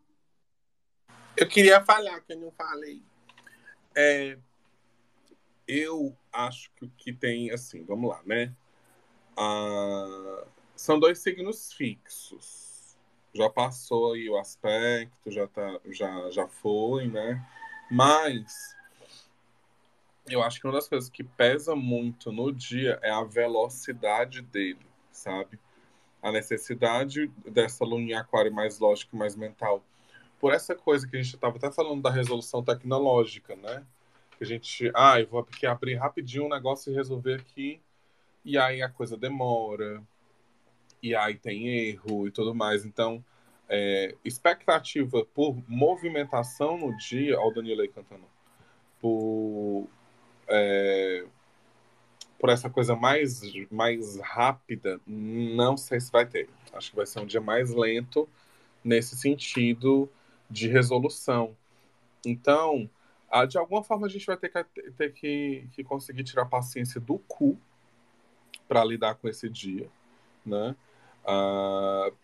Eu 1.36 1.48
queria 1.48 1.82
falar, 1.82 2.20
que 2.20 2.32
eu 2.32 2.38
não 2.38 2.50
falei. 2.50 3.02
É, 3.94 4.36
eu 5.66 6.16
acho 6.32 6.70
que 6.76 6.88
que 6.96 7.12
tem, 7.12 7.50
assim, 7.50 7.84
vamos 7.84 8.10
lá, 8.10 8.20
né? 8.24 8.54
Ah, 9.36 10.44
são 10.76 10.98
dois 10.98 11.18
signos 11.20 11.72
fixos. 11.72 12.96
Já 13.34 13.48
passou 13.48 14.12
aí 14.12 14.28
o 14.28 14.36
aspecto, 14.36 15.30
já, 15.30 15.46
tá, 15.46 15.80
já, 15.86 16.30
já 16.30 16.46
foi, 16.46 17.08
né? 17.08 17.42
Mas 17.90 18.76
eu 20.28 20.42
acho 20.42 20.60
que 20.60 20.66
uma 20.66 20.74
das 20.74 20.88
coisas 20.88 21.08
que 21.08 21.24
pesa 21.24 21.74
muito 21.74 22.30
no 22.30 22.52
dia 22.52 22.98
é 23.02 23.10
a 23.10 23.24
velocidade 23.24 24.42
dele, 24.42 24.86
sabe? 25.10 25.58
A 26.22 26.30
necessidade 26.30 27.28
dessa 27.50 27.84
lua 27.84 28.00
em 28.00 28.12
aquário 28.12 28.52
mais 28.52 28.78
lógica 28.78 29.16
mais 29.16 29.34
mental. 29.34 29.82
Por 30.42 30.52
essa 30.52 30.74
coisa 30.74 31.06
que 31.06 31.16
a 31.16 31.22
gente 31.22 31.36
estava 31.36 31.56
até 31.56 31.70
falando 31.70 32.02
da 32.02 32.10
resolução 32.10 32.64
tecnológica, 32.64 33.54
né? 33.54 33.86
Que 34.36 34.42
a 34.42 34.46
gente, 34.46 34.90
ah, 34.92 35.20
eu 35.20 35.28
vou 35.28 35.38
aqui 35.38 35.64
abrir 35.66 35.94
rapidinho 35.94 36.46
um 36.46 36.48
negócio 36.48 36.92
e 36.92 36.96
resolver 36.96 37.34
aqui, 37.34 37.80
e 38.44 38.58
aí 38.58 38.82
a 38.82 38.88
coisa 38.88 39.16
demora, 39.16 40.02
e 41.00 41.14
aí 41.14 41.36
tem 41.36 41.68
erro 41.68 42.26
e 42.26 42.32
tudo 42.32 42.52
mais. 42.52 42.84
Então, 42.84 43.24
é, 43.68 44.16
expectativa 44.24 45.24
por 45.26 45.56
movimentação 45.68 46.76
no 46.76 46.96
dia, 46.96 47.38
ó, 47.38 47.46
o 47.46 47.54
Danilo 47.54 47.82
aí 47.82 47.88
cantando, 47.88 48.26
por, 49.00 49.86
é, 50.48 51.24
por 52.36 52.50
essa 52.50 52.68
coisa 52.68 52.96
mais, 52.96 53.42
mais 53.70 54.18
rápida, 54.18 55.00
não 55.06 55.76
sei 55.76 56.00
se 56.00 56.10
vai 56.10 56.26
ter. 56.26 56.50
Acho 56.72 56.90
que 56.90 56.96
vai 56.96 57.06
ser 57.06 57.20
um 57.20 57.26
dia 57.26 57.40
mais 57.40 57.72
lento 57.72 58.28
nesse 58.82 59.16
sentido 59.16 60.10
de 60.52 60.68
resolução. 60.68 61.56
Então, 62.24 62.88
de 63.48 63.58
alguma 63.58 63.82
forma 63.82 64.06
a 64.06 64.10
gente 64.10 64.26
vai 64.26 64.36
ter 64.36 64.50
que, 64.50 64.90
ter 64.92 65.12
que, 65.12 65.68
que 65.72 65.82
conseguir 65.82 66.22
tirar 66.24 66.42
a 66.42 66.46
paciência 66.46 67.00
do 67.00 67.18
cu 67.18 67.58
para 68.68 68.84
lidar 68.84 69.14
com 69.16 69.28
esse 69.28 69.48
dia, 69.48 69.88
né? 70.44 70.76
Uh, 71.24 72.14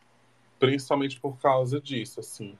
principalmente 0.58 1.20
por 1.20 1.38
causa 1.38 1.80
disso, 1.80 2.20
assim. 2.20 2.58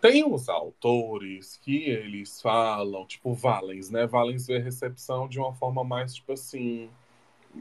Tem 0.00 0.24
uns 0.24 0.48
autores 0.48 1.56
que 1.56 1.84
eles 1.84 2.40
falam, 2.40 3.04
tipo 3.04 3.34
Valens, 3.34 3.90
né? 3.90 4.06
Valens 4.06 4.46
vê 4.46 4.56
a 4.56 4.62
recepção 4.62 5.28
de 5.28 5.40
uma 5.40 5.52
forma 5.52 5.82
mais, 5.82 6.14
tipo 6.14 6.32
assim, 6.32 6.88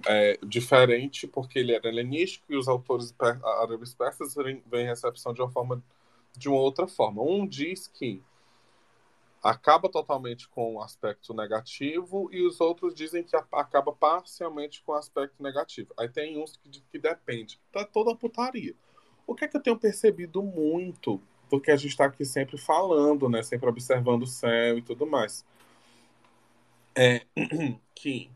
é, 0.05 0.37
diferente, 0.43 1.27
porque 1.27 1.59
ele 1.59 1.73
era 1.73 1.87
helenístico 1.87 2.45
e 2.51 2.55
os 2.57 2.67
autores 2.67 3.13
árabes 3.61 3.93
persas 3.95 4.35
veem 4.69 4.87
a 4.87 4.89
recepção 4.89 5.33
de 5.33 5.41
uma 5.41 5.49
forma, 5.49 5.81
de 6.37 6.47
uma 6.47 6.59
outra 6.59 6.87
forma. 6.87 7.21
Um 7.21 7.45
diz 7.45 7.87
que 7.87 8.23
acaba 9.43 9.89
totalmente 9.89 10.47
com 10.49 10.75
o 10.75 10.81
aspecto 10.81 11.33
negativo 11.33 12.29
e 12.31 12.45
os 12.45 12.59
outros 12.59 12.93
dizem 12.93 13.23
que 13.23 13.35
acaba 13.35 13.91
parcialmente 13.91 14.83
com 14.83 14.91
o 14.91 14.95
aspecto 14.95 15.41
negativo. 15.41 15.93
Aí 15.97 16.09
tem 16.09 16.41
uns 16.41 16.55
que, 16.57 16.69
que 16.69 16.99
depende. 16.99 17.59
Tá 17.71 17.83
toda 17.85 18.15
putaria. 18.15 18.75
O 19.25 19.35
que 19.35 19.45
é 19.45 19.47
que 19.47 19.57
eu 19.57 19.61
tenho 19.61 19.77
percebido 19.77 20.41
muito, 20.41 21.21
porque 21.49 21.71
a 21.71 21.75
gente 21.75 21.91
está 21.91 22.05
aqui 22.05 22.25
sempre 22.25 22.57
falando, 22.57 23.29
né, 23.29 23.43
sempre 23.43 23.67
observando 23.69 24.23
o 24.23 24.27
céu 24.27 24.77
e 24.77 24.81
tudo 24.81 25.05
mais, 25.05 25.45
é 26.95 27.25
que 27.93 28.31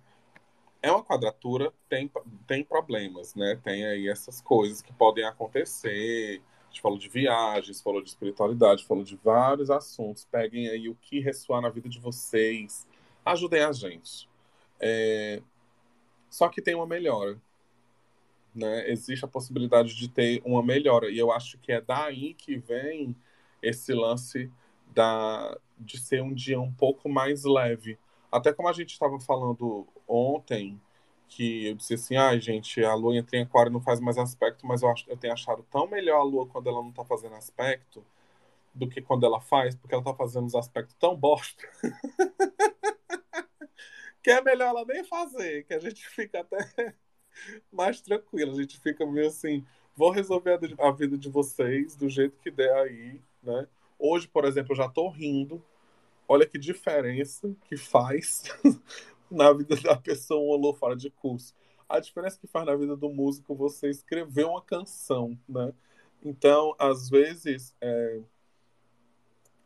é 0.82 0.92
uma 0.92 1.04
quadratura, 1.04 1.72
tem, 1.88 2.12
tem 2.48 2.64
problemas, 2.64 3.36
né? 3.36 3.60
Tem 3.64 3.86
aí 3.86 4.08
essas 4.08 4.42
coisas 4.42 4.82
que 4.82 4.92
podem 4.94 5.24
acontecer, 5.24 6.42
gente 6.72 6.82
falou 6.82 6.98
de 6.98 7.10
viagens, 7.10 7.82
falou 7.82 8.02
de 8.02 8.10
espiritualidade, 8.10 8.86
falou 8.86 9.04
de 9.04 9.18
vários 9.18 9.70
assuntos. 9.70 10.26
Peguem 10.26 10.70
aí 10.70 10.88
o 10.90 10.96
que 10.96 11.20
ressoar 11.20 11.62
na 11.62 11.70
vida 11.70 11.90
de 11.90 12.00
vocês. 12.00 12.88
Ajudem 13.26 13.62
a 13.62 13.72
gente. 13.72 14.30
É... 14.80 15.42
Só 16.30 16.48
que 16.48 16.62
tem 16.62 16.74
uma 16.74 16.88
melhora. 16.88 17.38
né? 18.56 18.90
Existe 18.90 19.26
a 19.26 19.28
possibilidade 19.28 19.96
de 19.96 20.08
ter 20.08 20.42
uma 20.46 20.64
melhora. 20.64 21.10
E 21.10 21.18
eu 21.20 21.32
acho 21.32 21.58
que 21.60 21.72
é 21.72 21.82
daí 21.82 22.34
que 22.34 22.58
vem 22.58 23.16
esse 23.62 23.94
lance 23.94 24.50
da, 24.94 25.58
de 25.78 26.00
ser 26.00 26.22
um 26.22 26.34
dia 26.34 26.60
um 26.60 26.72
pouco 26.72 27.10
mais 27.10 27.44
leve. 27.44 27.98
Até 28.32 28.54
como 28.54 28.70
a 28.70 28.74
gente 28.74 28.92
estava 28.92 29.20
falando 29.20 29.86
ontem, 30.08 30.80
que 31.32 31.68
eu 31.68 31.76
disse 31.76 31.94
assim, 31.94 32.18
ah, 32.18 32.38
gente, 32.38 32.84
a 32.84 32.94
lua 32.94 33.16
entra 33.16 33.38
em 33.38 33.44
aquário 33.44 33.72
não 33.72 33.80
faz 33.80 34.02
mais 34.02 34.18
aspecto, 34.18 34.68
mas 34.68 34.84
eu, 34.84 34.90
acho, 34.90 35.10
eu 35.10 35.16
tenho 35.16 35.34
achado 35.34 35.66
tão 35.72 35.88
melhor 35.88 36.20
a 36.20 36.24
lua 36.24 36.46
quando 36.46 36.70
ela 36.70 36.82
não 36.82 36.90
está 36.90 37.06
fazendo 37.06 37.36
aspecto 37.36 38.06
do 38.74 38.88
que 38.88 39.02
quando 39.02 39.26
ela 39.26 39.40
faz, 39.40 39.74
porque 39.74 39.96
ela 39.96 40.02
está 40.02 40.14
fazendo 40.14 40.46
os 40.46 40.56
aspectos 40.56 40.94
tão 41.00 41.16
bosta. 41.16 41.66
que 44.22 44.30
é 44.30 44.42
melhor 44.42 44.68
ela 44.68 44.86
nem 44.86 45.06
fazer, 45.06 45.64
que 45.64 45.74
a 45.74 45.80
gente 45.80 46.06
fica 46.10 46.42
até 46.42 46.94
mais 47.72 48.02
tranquilo, 48.02 48.52
a 48.52 48.62
gente 48.62 48.78
fica 48.82 49.06
meio 49.06 49.28
assim, 49.28 49.66
vou 49.96 50.12
resolver 50.12 50.60
a, 50.78 50.88
a 50.90 50.92
vida 50.92 51.18
de 51.18 51.30
vocês 51.30 51.96
do 51.96 52.10
jeito 52.10 52.38
que 52.40 52.52
der 52.52 52.74
aí, 52.74 53.22
né? 53.42 53.70
Hoje, 53.98 54.28
por 54.28 54.44
exemplo, 54.44 54.74
eu 54.74 54.78
já 54.78 54.90
tô 54.90 55.08
rindo. 55.10 55.64
Olha 56.28 56.46
que 56.46 56.58
diferença 56.58 57.54
que 57.66 57.78
faz 57.78 58.44
na 59.32 59.52
vida 59.54 59.76
da 59.78 59.96
pessoa 59.96 60.58
um 60.58 60.74
fora 60.74 60.96
de 60.96 61.10
curso. 61.10 61.54
A 61.88 62.00
diferença 62.00 62.38
que 62.40 62.48
faz 62.48 62.66
na 62.66 62.76
vida 62.76 62.96
do 62.96 63.10
músico 63.10 63.56
você 63.56 63.90
escrever 63.90 64.46
uma 64.46 64.62
canção, 64.62 65.38
né? 65.48 65.74
Então, 66.24 66.76
às 66.78 67.10
vezes, 67.10 67.76
é, 67.82 68.22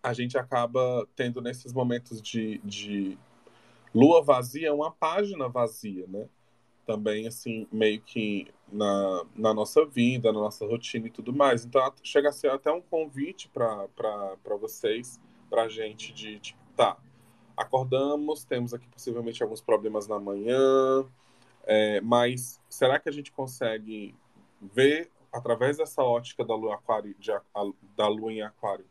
a 0.01 0.13
gente 0.13 0.37
acaba 0.37 1.07
tendo 1.15 1.41
nesses 1.41 1.73
momentos 1.73 2.21
de, 2.21 2.59
de 2.63 3.17
lua 3.93 4.23
vazia 4.23 4.73
uma 4.73 4.91
página 4.91 5.49
vazia, 5.49 6.05
né? 6.07 6.27
Também, 6.85 7.27
assim, 7.27 7.67
meio 7.71 7.99
que 8.01 8.47
na, 8.71 9.25
na 9.35 9.53
nossa 9.53 9.85
vida, 9.85 10.31
na 10.31 10.39
nossa 10.39 10.65
rotina 10.65 11.07
e 11.07 11.11
tudo 11.11 11.33
mais. 11.33 11.65
Então, 11.65 11.81
chega 12.03 12.29
a 12.29 12.31
ser 12.31 12.51
até 12.51 12.71
um 12.71 12.81
convite 12.81 13.49
para 13.49 13.87
vocês, 14.59 15.19
para 15.49 15.63
a 15.63 15.69
gente, 15.69 16.13
de, 16.13 16.39
tipo, 16.39 16.59
tá, 16.75 16.97
acordamos, 17.57 18.43
temos 18.43 18.73
aqui 18.73 18.87
possivelmente 18.87 19.41
alguns 19.41 19.61
problemas 19.61 20.07
na 20.07 20.19
manhã, 20.19 21.05
é, 21.65 22.01
mas 22.01 22.61
será 22.69 22.99
que 22.99 23.09
a 23.09 23.11
gente 23.11 23.31
consegue 23.31 24.15
ver 24.61 25.09
através 25.31 25.77
dessa 25.77 26.01
ótica 26.01 26.45
da 26.45 26.55
lua, 26.55 26.75
aquário, 26.75 27.15
de, 27.19 27.31
a, 27.31 27.41
da 27.95 28.07
lua 28.07 28.31
em 28.31 28.41
aquário, 28.41 28.85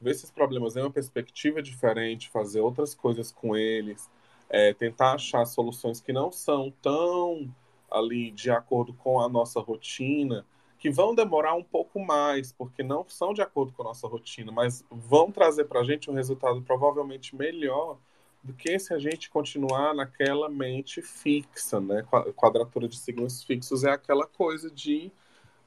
ver 0.00 0.10
esses 0.10 0.30
problemas 0.30 0.76
em 0.76 0.80
uma 0.80 0.90
perspectiva 0.90 1.62
diferente, 1.62 2.28
fazer 2.28 2.60
outras 2.60 2.94
coisas 2.94 3.32
com 3.32 3.56
eles, 3.56 4.10
é, 4.48 4.74
tentar 4.74 5.14
achar 5.14 5.44
soluções 5.46 6.00
que 6.00 6.12
não 6.12 6.30
são 6.30 6.72
tão 6.82 7.52
ali 7.90 8.30
de 8.30 8.50
acordo 8.50 8.92
com 8.92 9.20
a 9.20 9.28
nossa 9.28 9.60
rotina, 9.60 10.44
que 10.86 10.90
vão 10.90 11.16
demorar 11.16 11.52
um 11.56 11.64
pouco 11.64 11.98
mais, 11.98 12.52
porque 12.52 12.80
não 12.80 13.04
são 13.08 13.34
de 13.34 13.42
acordo 13.42 13.72
com 13.72 13.82
a 13.82 13.86
nossa 13.86 14.06
rotina, 14.06 14.52
mas 14.52 14.84
vão 14.88 15.32
trazer 15.32 15.64
para 15.64 15.80
a 15.80 15.82
gente 15.82 16.08
um 16.08 16.14
resultado 16.14 16.62
provavelmente 16.62 17.34
melhor 17.34 17.98
do 18.40 18.52
que 18.52 18.78
se 18.78 18.94
a 18.94 18.98
gente 19.00 19.28
continuar 19.28 19.96
naquela 19.96 20.48
mente 20.48 21.02
fixa, 21.02 21.80
né? 21.80 22.06
Quadratura 22.36 22.86
de 22.86 22.96
signos 22.96 23.42
fixos 23.42 23.82
é 23.82 23.90
aquela 23.90 24.28
coisa 24.28 24.70
de 24.70 25.10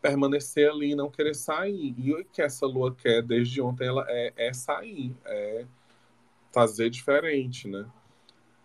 permanecer 0.01 0.71
ali 0.71 0.91
e 0.91 0.95
não 0.95 1.11
querer 1.11 1.35
sair. 1.35 1.93
E 1.97 2.13
o 2.13 2.23
que 2.23 2.41
essa 2.41 2.65
lua 2.65 2.95
quer 2.95 3.21
desde 3.21 3.59
ontem 3.59 3.87
ela 3.87 4.05
é, 4.07 4.31
é 4.37 4.53
sair, 4.53 5.13
é 5.25 5.65
fazer 6.49 6.89
diferente, 6.89 7.67
né? 7.67 7.85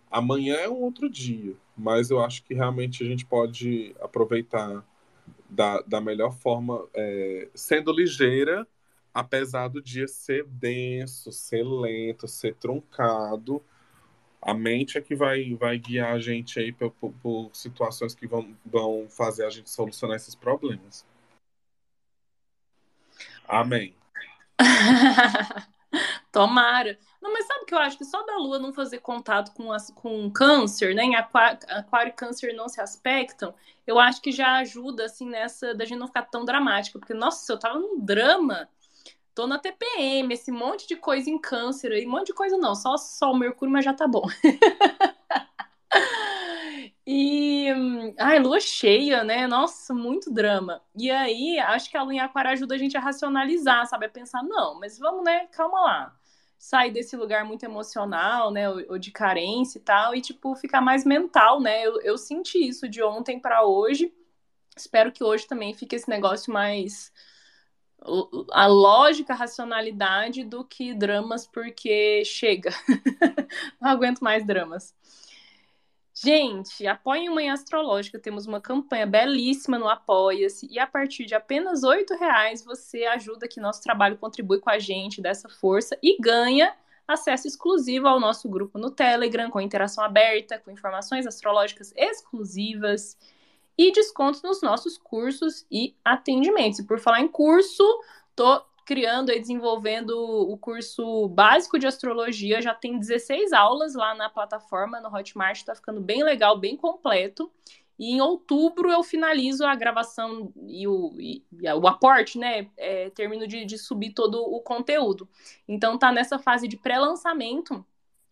Amanhã 0.08 0.54
é 0.54 0.68
um 0.68 0.82
outro 0.82 1.10
dia, 1.10 1.56
mas 1.76 2.10
eu 2.10 2.22
acho 2.22 2.44
que 2.44 2.54
realmente 2.54 3.02
a 3.02 3.06
gente 3.08 3.26
pode 3.26 3.92
aproveitar 4.00 4.84
da, 5.54 5.80
da 5.82 6.00
melhor 6.00 6.32
forma, 6.32 6.86
é, 6.94 7.48
sendo 7.54 7.92
ligeira, 7.92 8.66
apesar 9.12 9.68
do 9.68 9.80
dia 9.80 10.08
ser 10.08 10.44
denso, 10.44 11.30
ser 11.30 11.62
lento, 11.62 12.26
ser 12.26 12.54
truncado. 12.56 13.62
A 14.42 14.52
mente 14.52 14.98
é 14.98 15.00
que 15.00 15.14
vai, 15.14 15.54
vai 15.54 15.78
guiar 15.78 16.12
a 16.14 16.18
gente 16.18 16.58
aí 16.58 16.72
por, 16.72 16.90
por, 16.90 17.12
por 17.22 17.50
situações 17.54 18.14
que 18.14 18.26
vão, 18.26 18.54
vão 18.66 19.06
fazer 19.08 19.46
a 19.46 19.50
gente 19.50 19.70
solucionar 19.70 20.16
esses 20.16 20.34
problemas. 20.34 21.06
Amém. 23.46 23.94
Tomara. 26.32 26.98
Não, 27.24 27.32
mas 27.32 27.46
sabe 27.46 27.64
que 27.64 27.74
eu 27.74 27.78
acho 27.78 27.96
que 27.96 28.04
só 28.04 28.22
da 28.26 28.36
Lua 28.36 28.58
não 28.58 28.70
fazer 28.70 28.98
contato 28.98 29.54
com, 29.54 29.72
as, 29.72 29.90
com 29.90 30.30
câncer, 30.30 30.94
né? 30.94 31.04
Em 31.04 31.16
aquário, 31.16 31.58
e 32.08 32.12
câncer 32.12 32.52
não 32.52 32.68
se 32.68 32.82
aspectam, 32.82 33.54
eu 33.86 33.98
acho 33.98 34.20
que 34.20 34.30
já 34.30 34.56
ajuda, 34.58 35.06
assim, 35.06 35.26
nessa 35.26 35.74
da 35.74 35.86
gente 35.86 35.98
não 35.98 36.06
ficar 36.06 36.24
tão 36.24 36.44
dramática. 36.44 36.98
Porque, 36.98 37.14
nossa, 37.14 37.50
eu 37.50 37.58
tava 37.58 37.78
num 37.78 37.98
drama, 37.98 38.68
tô 39.34 39.46
na 39.46 39.58
TPM, 39.58 40.34
esse 40.34 40.52
monte 40.52 40.86
de 40.86 40.96
coisa 40.96 41.30
em 41.30 41.38
câncer 41.38 41.92
aí, 41.92 42.06
um 42.06 42.10
monte 42.10 42.26
de 42.26 42.34
coisa 42.34 42.58
não, 42.58 42.74
só, 42.74 42.98
só 42.98 43.32
o 43.32 43.38
Mercúrio, 43.38 43.72
mas 43.72 43.86
já 43.86 43.94
tá 43.94 44.06
bom. 44.06 44.24
E. 47.06 47.68
Ai, 48.18 48.38
lua 48.38 48.60
cheia, 48.60 49.22
né? 49.24 49.46
Nossa, 49.46 49.92
muito 49.94 50.32
drama. 50.32 50.80
E 50.96 51.10
aí, 51.10 51.58
acho 51.58 51.90
que 51.90 51.96
a 51.96 52.02
lua 52.02 52.14
em 52.14 52.20
aquário 52.20 52.50
ajuda 52.50 52.74
a 52.74 52.78
gente 52.78 52.96
a 52.96 53.00
racionalizar, 53.00 53.86
sabe? 53.86 54.06
A 54.06 54.08
pensar, 54.08 54.42
não, 54.42 54.78
mas 54.80 54.98
vamos, 54.98 55.24
né? 55.24 55.46
Calma 55.48 55.80
lá. 55.80 56.16
Sair 56.64 56.90
desse 56.90 57.14
lugar 57.14 57.44
muito 57.44 57.62
emocional, 57.62 58.50
né? 58.50 58.70
Ou, 58.70 58.82
ou 58.92 58.98
de 58.98 59.10
carência 59.10 59.76
e 59.76 59.82
tal, 59.82 60.14
e, 60.14 60.22
tipo, 60.22 60.56
ficar 60.56 60.80
mais 60.80 61.04
mental, 61.04 61.60
né? 61.60 61.86
Eu, 61.86 62.00
eu 62.00 62.16
senti 62.16 62.56
isso 62.66 62.88
de 62.88 63.02
ontem 63.02 63.38
para 63.38 63.66
hoje. 63.66 64.10
Espero 64.74 65.12
que 65.12 65.22
hoje 65.22 65.46
também 65.46 65.74
fique 65.74 65.94
esse 65.94 66.08
negócio 66.08 66.50
mais. 66.50 67.12
A 68.50 68.66
lógica, 68.66 69.34
a 69.34 69.36
racionalidade 69.36 70.42
do 70.42 70.64
que 70.64 70.94
dramas, 70.94 71.46
porque 71.46 72.24
chega. 72.24 72.70
Não 73.78 73.90
aguento 73.90 74.20
mais 74.20 74.46
dramas. 74.46 74.94
Gente, 76.16 76.86
apoiem 76.86 77.28
Manhã 77.28 77.54
Astrológica. 77.54 78.20
Temos 78.20 78.46
uma 78.46 78.60
campanha 78.60 79.04
belíssima 79.04 79.78
no 79.78 79.88
Apoia-se. 79.88 80.68
E 80.70 80.78
a 80.78 80.86
partir 80.86 81.26
de 81.26 81.34
apenas 81.34 81.82
R$ 81.82 82.04
reais 82.18 82.64
você 82.64 83.04
ajuda 83.04 83.48
que 83.48 83.60
nosso 83.60 83.82
trabalho 83.82 84.16
contribui 84.16 84.60
com 84.60 84.70
a 84.70 84.78
gente 84.78 85.20
dessa 85.20 85.48
força 85.48 85.98
e 86.00 86.16
ganha 86.20 86.72
acesso 87.06 87.48
exclusivo 87.48 88.06
ao 88.06 88.20
nosso 88.20 88.48
grupo 88.48 88.78
no 88.78 88.90
Telegram, 88.90 89.50
com 89.50 89.60
interação 89.60 90.04
aberta, 90.04 90.58
com 90.58 90.70
informações 90.70 91.26
astrológicas 91.26 91.92
exclusivas 91.96 93.18
e 93.76 93.90
descontos 93.92 94.40
nos 94.40 94.62
nossos 94.62 94.96
cursos 94.96 95.66
e 95.70 95.96
atendimentos. 96.04 96.78
E 96.78 96.86
por 96.86 97.00
falar 97.00 97.20
em 97.20 97.28
curso, 97.28 97.82
tô 98.36 98.62
criando 98.84 99.32
e 99.32 99.40
desenvolvendo 99.40 100.12
o 100.12 100.56
curso 100.58 101.28
básico 101.28 101.78
de 101.78 101.86
astrologia. 101.86 102.60
Já 102.60 102.74
tem 102.74 102.98
16 102.98 103.52
aulas 103.52 103.94
lá 103.94 104.14
na 104.14 104.28
plataforma, 104.28 105.00
no 105.00 105.14
Hotmart, 105.14 105.56
está 105.56 105.74
ficando 105.74 106.00
bem 106.00 106.22
legal, 106.22 106.58
bem 106.58 106.76
completo. 106.76 107.50
E 107.98 108.10
em 108.10 108.20
outubro 108.20 108.90
eu 108.90 109.02
finalizo 109.02 109.64
a 109.64 109.74
gravação 109.74 110.52
e 110.66 110.86
o, 110.86 111.14
e, 111.18 111.44
e 111.60 111.72
o 111.72 111.86
aporte, 111.86 112.38
né? 112.38 112.68
É, 112.76 113.08
termino 113.10 113.46
de, 113.46 113.64
de 113.64 113.78
subir 113.78 114.12
todo 114.12 114.42
o 114.42 114.60
conteúdo. 114.60 115.28
Então 115.66 115.96
tá 115.96 116.10
nessa 116.10 116.38
fase 116.38 116.66
de 116.66 116.76
pré-lançamento 116.76 117.84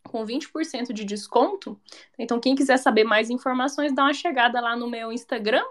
com 0.05 0.27
20% 0.27 0.93
de 0.93 1.05
desconto. 1.05 1.81
Então, 2.19 2.41
quem 2.41 2.57
quiser 2.57 2.77
saber 2.77 3.05
mais 3.05 3.31
informações, 3.31 3.95
dá 3.95 4.03
uma 4.03 4.13
chegada 4.13 4.61
lá 4.61 4.77
no 4.77 4.91
meu 4.91 5.13
Instagram, 5.13 5.65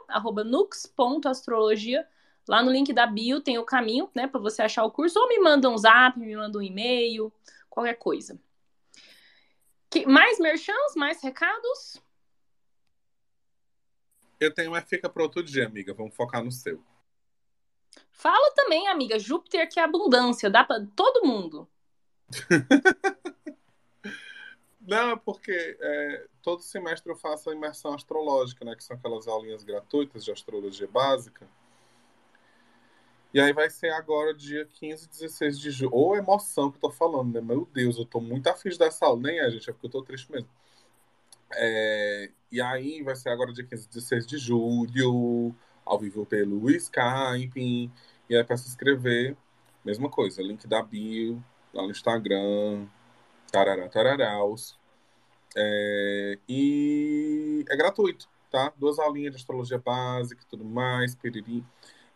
nux.astrologia.com 0.45 2.20
Lá 2.47 2.63
no 2.63 2.71
link 2.71 2.91
da 2.91 3.05
bio 3.05 3.39
tem 3.41 3.57
o 3.57 3.65
caminho, 3.65 4.09
né, 4.15 4.27
para 4.27 4.39
você 4.39 4.61
achar 4.61 4.83
o 4.83 4.91
curso, 4.91 5.19
ou 5.19 5.27
me 5.27 5.39
manda 5.39 5.69
um 5.69 5.77
zap, 5.77 6.19
me 6.19 6.35
manda 6.35 6.57
um 6.57 6.61
e-mail, 6.61 7.31
qualquer 7.69 7.95
coisa. 7.95 8.39
Que, 9.89 10.05
mais 10.05 10.39
merchans, 10.39 10.95
mais 10.95 11.21
recados? 11.21 12.01
Eu 14.39 14.53
tenho, 14.53 14.71
mas 14.71 14.87
fica 14.87 15.09
para 15.09 15.21
outro 15.21 15.43
dia, 15.43 15.67
amiga. 15.67 15.93
Vamos 15.93 16.15
focar 16.15 16.43
no 16.43 16.51
seu. 16.51 16.83
Fala 18.11 18.53
também, 18.55 18.87
amiga. 18.87 19.19
Júpiter 19.19 19.69
que 19.69 19.79
é 19.79 19.83
abundância, 19.83 20.49
dá 20.49 20.63
para 20.63 20.85
todo 20.95 21.27
mundo. 21.27 21.69
Não, 24.81 25.17
porque 25.17 25.77
é, 25.79 26.27
todo 26.41 26.63
semestre 26.63 27.11
eu 27.11 27.15
faço 27.15 27.49
a 27.49 27.53
imersão 27.53 27.93
astrológica, 27.93 28.65
né? 28.65 28.75
Que 28.75 28.83
são 28.83 28.97
aquelas 28.97 29.27
aulinhas 29.27 29.63
gratuitas 29.63 30.25
de 30.25 30.31
astrologia 30.31 30.87
básica. 30.87 31.47
E 33.33 33.39
aí 33.39 33.53
vai 33.53 33.69
ser 33.69 33.89
agora 33.91 34.33
dia 34.33 34.65
15 34.65 35.05
e 35.05 35.09
16 35.09 35.59
de 35.59 35.71
julho. 35.71 35.93
Ou 35.93 36.15
emoção 36.15 36.69
que 36.69 36.77
eu 36.77 36.81
tô 36.81 36.91
falando, 36.91 37.33
né? 37.33 37.41
Meu 37.41 37.67
Deus, 37.73 37.97
eu 37.97 38.05
tô 38.05 38.19
muito 38.19 38.47
afim 38.47 38.69
dessa 38.77 39.05
aula. 39.05 39.21
Nem 39.21 39.39
é, 39.39 39.49
gente, 39.49 39.69
é 39.69 39.73
porque 39.73 39.87
eu 39.87 39.91
tô 39.91 40.01
triste 40.01 40.29
mesmo. 40.31 40.49
É... 41.53 42.29
E 42.51 42.61
aí 42.61 43.01
vai 43.03 43.15
ser 43.15 43.29
agora 43.29 43.53
dia 43.53 43.63
15 43.65 43.85
e 43.85 43.89
16 43.89 44.27
de 44.27 44.37
julho, 44.37 45.55
ao 45.85 45.99
vivo 45.99 46.25
pelo 46.25 46.69
Skype. 46.71 47.91
E 48.29 48.35
aí 48.35 48.43
para 48.43 48.57
se 48.57 48.67
inscrever, 48.67 49.35
mesma 49.85 50.09
coisa, 50.09 50.41
link 50.41 50.67
da 50.67 50.81
bio, 50.81 51.43
lá 51.73 51.83
no 51.83 51.91
Instagram, 51.91 52.85
tarará, 53.51 53.87
tararaus. 53.89 54.77
É... 55.55 56.37
E 56.49 57.65
é 57.69 57.75
gratuito. 57.77 58.27
tá? 58.51 58.73
Duas 58.77 58.99
aulinhas 58.99 59.31
de 59.33 59.37
astrologia 59.37 59.79
básica 59.79 60.41
e 60.43 60.45
tudo 60.47 60.65
mais, 60.65 61.15
piriri. 61.15 61.63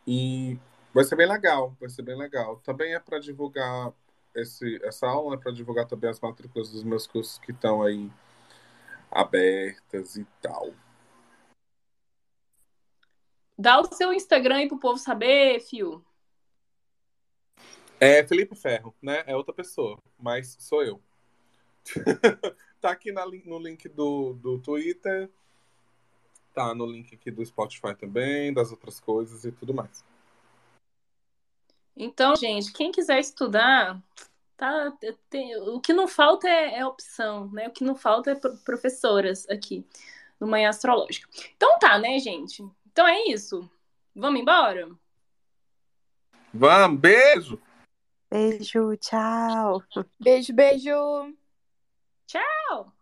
E 0.08 0.60
vai 0.96 1.04
ser 1.04 1.18
bem 1.18 1.28
legal, 1.28 1.76
vai 1.78 1.90
ser 1.90 2.04
bem 2.04 2.18
legal. 2.18 2.56
Também 2.62 2.96
é 2.96 3.00
para 3.02 3.20
divulgar 3.20 3.94
esse, 4.34 4.80
essa 4.82 5.06
aula, 5.06 5.36
é 5.36 5.38
para 5.38 5.52
divulgar 5.52 5.86
também 5.86 6.10
as 6.10 6.22
matrículas 6.22 6.72
dos 6.72 6.86
meus 6.86 7.06
cursos 7.06 7.38
que 7.38 7.52
estão 7.52 7.84
aí 7.84 8.10
abertas 9.12 10.16
e 10.16 10.26
tal. 10.42 10.74
Dá 13.60 13.82
o 13.82 13.94
seu 13.94 14.14
Instagram 14.14 14.56
aí 14.56 14.68
pro 14.70 14.80
povo 14.80 14.98
saber, 14.98 15.60
Fio. 15.60 16.02
É 18.00 18.26
Felipe 18.26 18.56
Ferro, 18.56 18.96
né? 19.02 19.22
É 19.28 19.36
outra 19.36 19.54
pessoa, 19.54 19.98
mas 20.18 20.56
sou 20.60 20.82
eu. 20.82 21.02
tá 22.80 22.92
aqui 22.92 23.12
na, 23.12 23.26
no 23.26 23.60
link 23.60 23.90
do, 23.90 24.34
do 24.36 24.60
Twitter, 24.60 25.30
tá 26.54 26.74
no 26.74 26.86
link 26.86 27.14
aqui 27.14 27.30
do 27.30 27.46
Spotify 27.46 27.94
também, 27.96 28.54
das 28.54 28.72
outras 28.72 28.98
coisas 29.02 29.44
e 29.44 29.52
tudo 29.52 29.74
mais. 29.74 30.06
Então, 31.96 32.36
gente, 32.36 32.74
quem 32.74 32.92
quiser 32.92 33.20
estudar, 33.20 34.02
tá, 34.58 34.92
tem, 35.30 35.56
o 35.58 35.80
que 35.80 35.94
não 35.94 36.08
falta 36.08 36.48
é, 36.48 36.80
é, 36.80 36.86
opção, 36.86 37.50
né? 37.52 37.68
O 37.68 37.72
que 37.72 37.84
não 37.84 37.96
falta 37.96 38.32
é 38.32 38.36
professoras 38.36 39.48
aqui 39.50 39.86
no 40.40 40.48
Manhã 40.48 40.70
Astrológica. 40.70 41.30
Então 41.56 41.80
tá, 41.80 41.98
né, 41.98 42.20
gente? 42.20 42.64
Então 42.92 43.08
é 43.08 43.28
isso. 43.28 43.70
Vamos 44.14 44.42
embora? 44.42 44.90
Vamos, 46.54 47.00
beijo! 47.00 47.62
Beijo, 48.30 48.98
tchau. 48.98 49.84
Beijo, 50.20 50.54
beijo. 50.54 51.34
Tchau. 52.28 52.95